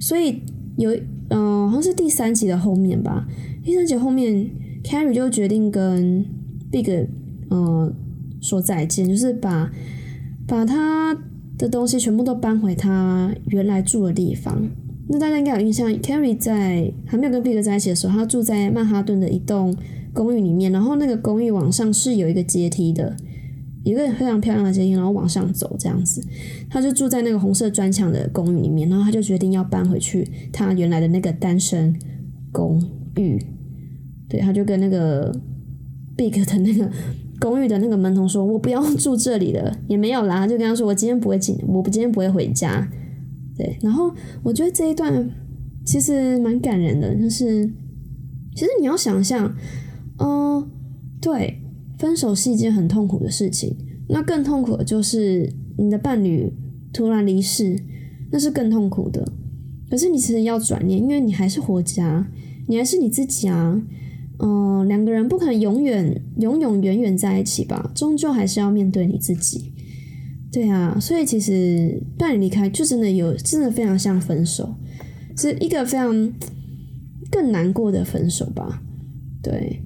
[0.00, 0.42] 所以
[0.76, 0.90] 有，
[1.30, 3.26] 嗯，好像是第三集的后面吧。
[3.62, 4.50] 第三集后面
[4.82, 6.24] ，Carrie 就决定跟
[6.72, 6.88] Big
[7.50, 7.94] 呃
[8.40, 9.70] 说再见，就是把
[10.46, 11.16] 把他
[11.58, 14.66] 的东西全部都搬回他原来住的地方。
[15.08, 19.74] 那大家应该有印象，Carrie 在还没有跟 Big 在一起的时候，他住在曼哈顿的一栋
[20.12, 23.16] 公寓里面，然后那个公寓往上是有一个阶梯的，
[23.84, 26.22] 一个非常漂亮的阶梯，然后往上走这样子。
[26.68, 31.98] 他就住在那个红色砖墙的公寓里面，然后他就决定要搬回去他原来的那个单身
[32.52, 32.78] 公
[33.16, 33.42] 寓。
[34.28, 35.34] 对，他就跟那个
[36.14, 36.90] Big 的那个
[37.40, 42.88] 公寓的那个门童说：“我不要住这里了。”也没有啦，就跟他说：“我今天不会进，我不今天不会回家。”
[43.56, 44.12] 对，然后
[44.42, 45.30] 我觉得这一段
[45.84, 47.66] 其实蛮感人的，就是
[48.54, 49.54] 其实你要想象，
[50.18, 50.68] 嗯，
[51.20, 51.60] 对，
[51.98, 53.76] 分手是一件很痛苦的事情，
[54.08, 56.52] 那更痛苦的就是你的伴侣
[56.92, 57.76] 突然离世，
[58.30, 59.32] 那是更痛苦的。
[59.90, 62.28] 可是你其实要转念，因为你还是活家。
[62.70, 63.80] 你还是你自己啊。
[64.40, 69.72] 嗯，两个人不可能永远、永永远远在一起吧，终究还是要面对你自己。
[70.50, 74.74] 对啊，所以其实伴侣离开就真的有，真的非常像分手，
[75.36, 76.32] 是一个非常
[77.30, 78.82] 更难过的分手吧。
[79.42, 79.82] 对，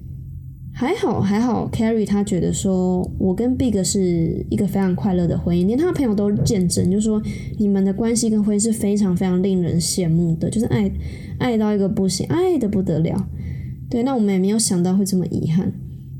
[0.73, 7.21] 还好还好，Carrie 他觉得说我跟 Big 是一个非常快乐的婚姻，连他的朋友都见证，就是说
[7.59, 10.93] 你们的关系跟婚姻是非常非常令人羡慕的，就是爱
[11.39, 13.29] 爱到一个不行，爱的不得了。
[13.93, 15.71] 对，那我们也没有想到会这么遗憾。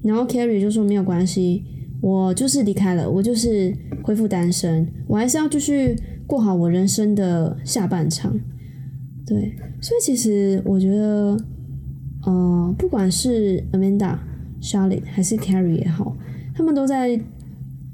[0.05, 1.65] 然后 Carrie 就说没有关系，
[2.03, 5.97] 我就是离开了，我就是恢复单身，我还是要继续
[6.27, 8.39] 过好我人生的下半场。
[9.25, 11.35] 对，所以其实我觉得，
[12.27, 14.19] 呃，不管是 Amanda、
[14.61, 16.15] Charlotte 还是 Carrie 也好，
[16.55, 17.19] 他们都在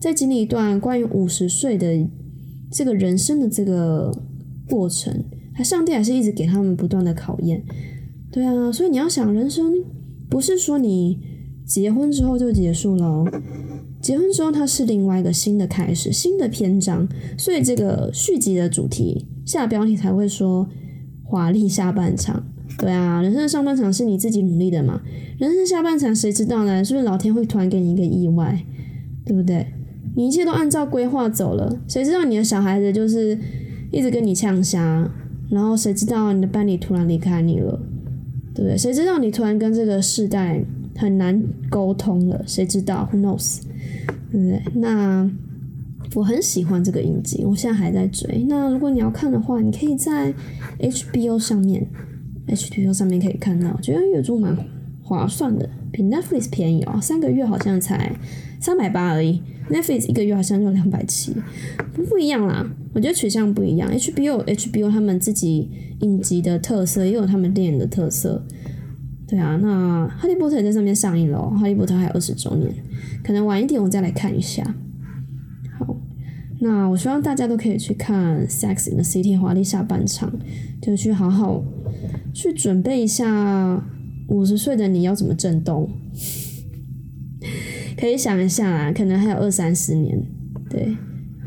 [0.00, 2.04] 在经历一段关于五十岁的
[2.72, 4.10] 这个人生的这个
[4.68, 5.22] 过程，
[5.54, 7.62] 还上帝还是一直给他们不断的考验。
[8.30, 9.72] 对啊，所以你要想，人生
[10.28, 11.18] 不是说你
[11.66, 13.24] 结婚之后就结束了，
[14.00, 17.08] 结婚之后它是另外一个新的开始，新的篇章。
[17.36, 20.68] 所以这个续集的主题下标题才会说
[21.24, 22.44] 华丽下半场。
[22.78, 25.00] 对啊，人生的上半场是你自己努力的嘛，
[25.38, 26.84] 人生下半场谁知道呢？
[26.84, 28.64] 是不是老天会突然给你一个意外，
[29.24, 29.66] 对不对？
[30.14, 33.38] 你一切都按照规划走了，谁知道你的小孩子就是
[33.90, 35.10] 一直跟你呛虾，
[35.50, 37.80] 然后谁知道你的伴侣突然离开你了？
[38.58, 38.76] 对不对？
[38.76, 40.60] 谁知道你突然跟这个世代
[40.96, 41.40] 很难
[41.70, 42.42] 沟通了？
[42.44, 43.60] 谁知道？Who knows？
[44.32, 44.60] 对不对？
[44.74, 45.30] 那
[46.16, 48.44] 我很喜欢这个影集，我现在还在追。
[48.48, 50.34] 那如果你要看的话，你可以在
[50.80, 51.86] HBO 上面
[52.48, 54.56] ，HBO 上面可以看到，觉得月租蛮
[55.04, 58.12] 划算的，比 Netflix 便宜哦，三个月好像才
[58.60, 61.34] 三百八而已，Netflix 一个月好像就两百七，
[61.94, 62.68] 不不一样啦。
[62.94, 65.70] 我觉得取向不一样，HBO HBO 他们自己。
[66.00, 68.40] 影集的特色也有他们电影的特色，
[69.26, 72.72] 对啊，那《哈利波特》在上面上映了，《哈利波特》还有二十周年，
[73.24, 74.62] 可能晚一点我再来看一下。
[75.76, 75.96] 好，
[76.60, 80.32] 那我希望大家都可以去看《Sex in the City》华丽下半场，
[80.80, 81.64] 就去好好
[82.32, 83.84] 去准备一下
[84.28, 85.90] 五十岁的你要怎么震动，
[87.98, 90.22] 可以想一下啊，可能还有二三十年。
[90.70, 90.96] 对，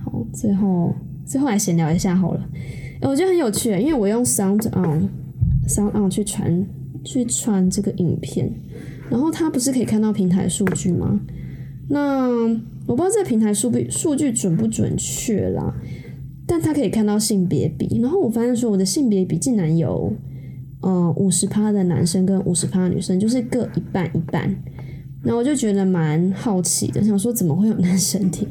[0.04, 0.94] 好，最后
[1.26, 2.50] 最后来闲聊一下好了。
[3.02, 6.68] 我觉得很有趣，因为我用 Sound On，Sound On 去传
[7.04, 8.52] 去传这个影片，
[9.10, 11.20] 然后它不是可以看到平台数据吗？
[11.90, 12.30] 那
[12.86, 15.74] 我不知道这个平台数据数据准不准确啦，
[16.46, 20.14] 但它可以看到性别比，然后我发现说我的性别比竟然有，
[20.82, 24.56] 呃五十趴的男生跟五十趴的女生，就是各一半一半，
[25.24, 28.48] 那我就觉得蛮好奇的，想说怎么会有男生听？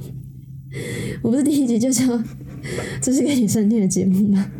[1.22, 2.22] 我不是第一集就说。
[3.00, 4.52] 这是个女生听的节目吗？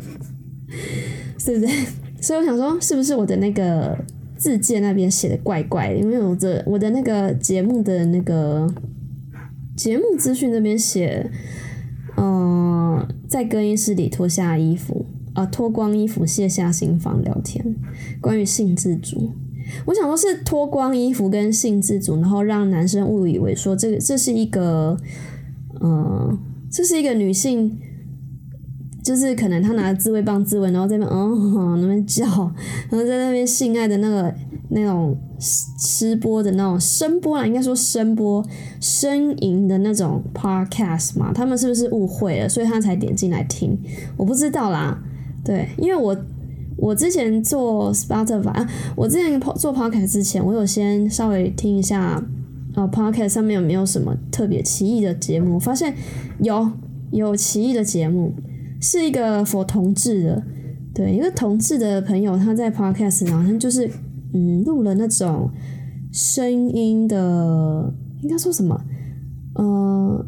[1.37, 1.73] 是不是？
[2.19, 3.95] 所以我想说，是不是我的那个
[4.37, 5.93] 字界那边写的怪怪？
[5.93, 8.67] 因为我的我的那个节目的那个
[9.77, 11.29] 节目资讯那边写，
[12.17, 15.05] 嗯，在更衣室里脱下衣服
[15.35, 17.75] 啊，脱光衣服卸下心房聊天，
[18.19, 19.31] 关于性自主。
[19.85, 24.97] 我想说，是脱光衣服跟性自主，然后让男生误以为说这个这是一个，
[25.81, 26.37] 嗯，
[26.71, 27.77] 这是一个女性。
[29.03, 32.23] 就是可能他拿自慰棒自慰，然后在那边嗯那边叫，
[32.87, 34.31] 然后在那边性爱的那个
[34.69, 35.17] 那种
[35.79, 38.45] 吃播的那种声波啦，应该说声波
[38.79, 43.75] 呻吟的那种 podcast 嘛，他们是不是误会了，所以他才点进来听？
[44.15, 45.01] 我不知道啦，
[45.43, 46.15] 对，因为我
[46.81, 52.21] 我之前做 Spotify，我之前做 podcast 之前，我有先稍微听一下
[52.73, 55.93] 呃 podcast 上面有没有什么特别奇异的节目，发现
[56.39, 56.71] 有
[57.11, 58.33] 有奇异的节目。
[58.83, 60.43] 是一个佛同志的，
[60.91, 63.87] 对一个同志的朋友，他在 podcast 好像就是
[64.33, 65.51] 嗯录了那种
[66.11, 68.75] 声音的，应该说什么？
[69.53, 70.25] 呃，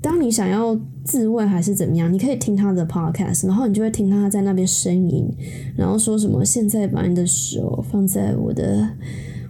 [0.00, 0.74] 当你想要
[1.04, 5.28] 自慰还是怎么样，你可以听他的 podcast，然后你就会听他在那边呻吟，
[5.76, 8.90] 然后说什么现在把你的手放在我的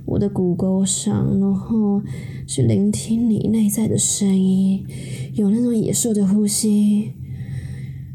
[0.07, 2.03] 我的骨沟上，然后
[2.47, 4.87] 去聆听你内在的声音，
[5.35, 7.13] 有那种野兽的呼吸。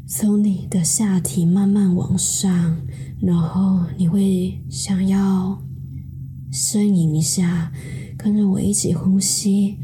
[0.08, 2.76] 从你的下体慢慢往上，
[3.20, 5.60] 然后你会想要
[6.52, 7.72] 呻吟一下，
[8.16, 9.78] 跟着我一起呼吸，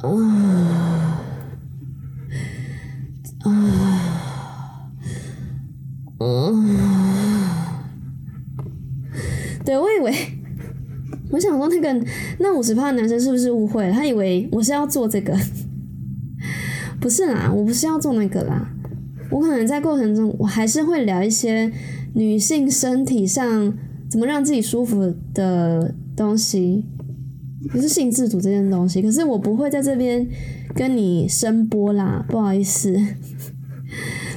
[0.00, 0.08] 啊
[3.40, 3.50] 啊
[6.18, 7.84] 啊！
[9.62, 10.14] 对我以为，
[11.30, 12.06] 我想说那个
[12.38, 13.92] 那五十趴的男生是不是误会了？
[13.92, 15.36] 他以为我是要做这个，
[17.00, 18.70] 不是啦，我不是要做那个啦。
[19.30, 21.72] 我可能在过程中，我还是会聊一些
[22.14, 23.76] 女性身体上
[24.10, 26.84] 怎么让自己舒服的东西，
[27.70, 29.02] 不是性自主这件东西。
[29.02, 30.26] 可是我不会在这边
[30.74, 32.94] 跟你声波啦，不好意思。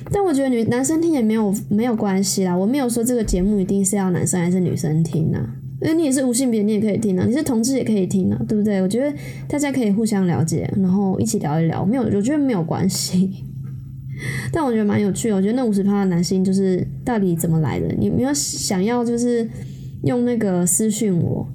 [0.09, 5.56] 但我觉得女男生听也没有没有关系啦，我没有说这个节目一定是要男生还是女生听呐。
[5.81, 8.81] 因为你也是无性别，你也可以听啊，你是同志也可以听啊，对不对？
[8.81, 9.15] 我觉得
[9.47, 13.43] 大家可以互相了解，然后一起聊一聊，没有，我觉得没有关系。
[14.51, 17.93] 但我觉得蛮有趣的，我觉得那五十趴的男性就是到底怎么来的？
[17.99, 19.47] 你没有想要就是
[20.03, 21.47] 用那个私讯我，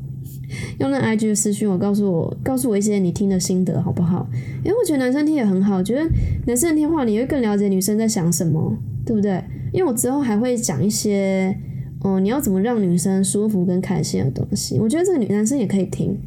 [0.79, 4.29] 用那 IG 的私讯我，告诉我告诉我一些你听的心得好不好？
[4.65, 6.09] 因为我觉得男生听也很好，我觉得
[6.47, 9.43] 男生听话你会更了解女生在想什么，对不对？
[9.73, 11.57] 因为我之后还会讲一些，
[12.05, 16.19] 哦，你要怎么让女生舒服跟开心的东西，我觉得这个女男生也可以听。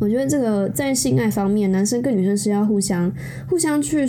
[0.00, 3.12] 我觉得这个在性爱方面，男生跟女生是要互相
[3.48, 4.06] 互相去。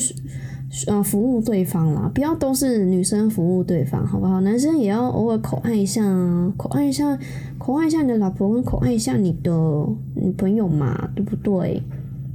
[0.86, 4.40] 呃，服务对方啦，不要都是女生服务对方，好不好？
[4.42, 7.18] 男生也要偶尔口爱一下啊，口爱一下，
[7.58, 9.52] 口爱一下你的老婆，跟口爱一下你的
[10.14, 11.82] 女朋友嘛，对不对？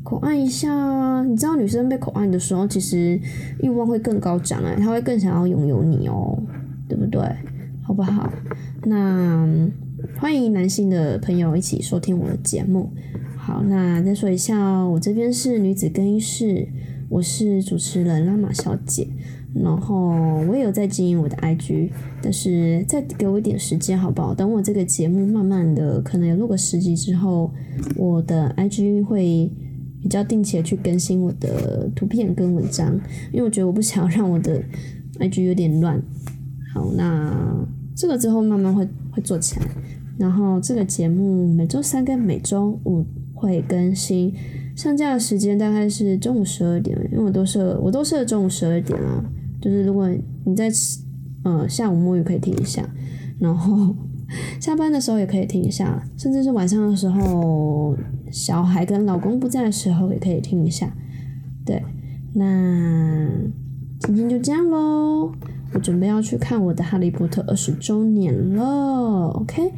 [0.03, 3.20] 口爱一下，你知道女生被口爱的时候，其实
[3.62, 6.36] 欲望会更高涨哎，她会更想要拥有你哦，
[6.88, 7.22] 对不对？
[7.87, 8.32] 好不好？
[8.85, 9.47] 那
[10.18, 12.91] 欢迎男性的朋友一起收听我的节目。
[13.37, 16.66] 好，那再说一下，哦我这边是女子更衣室。
[17.11, 19.07] 我是主持人拉玛小姐，
[19.55, 20.09] 然后
[20.49, 21.91] 我也有在经营我的 IG，
[22.22, 24.35] 但是再给我一点时间好不好？
[24.35, 27.53] 等我这个节目慢慢的可能有录个十集之后，
[27.97, 29.53] 我的 IG 会
[30.03, 32.99] 比较定期的去更新我的图片跟文章，
[33.30, 34.61] 因为我觉得我不想让我的
[35.20, 36.03] IG 有点乱。
[36.75, 39.66] 好，那这个之后慢慢会会做起来，
[40.18, 44.35] 然后这个节目每周三跟每周五会更新。
[44.75, 49.25] 上架的时间大概是中午十二点，因为我都设我都设中午十二点啊。
[49.62, 50.11] 就是如果
[50.45, 50.68] 你在
[51.45, 52.85] 呃下午摸鱼可以听一下，
[53.39, 53.95] 然后
[54.61, 57.97] 下班的时候也可以听一下，甚至是晚上的时候
[58.33, 60.93] 小孩跟老公不在的时候也可以听一下。
[61.64, 61.81] 对，
[62.35, 63.31] 那
[64.01, 65.33] 今天就这样喽。
[65.75, 69.72] 我准备要去看我的《哈利波特》二十周年了，OK？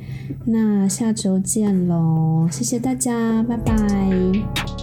[0.44, 4.75] 那下周见喽，谢谢大家，拜拜。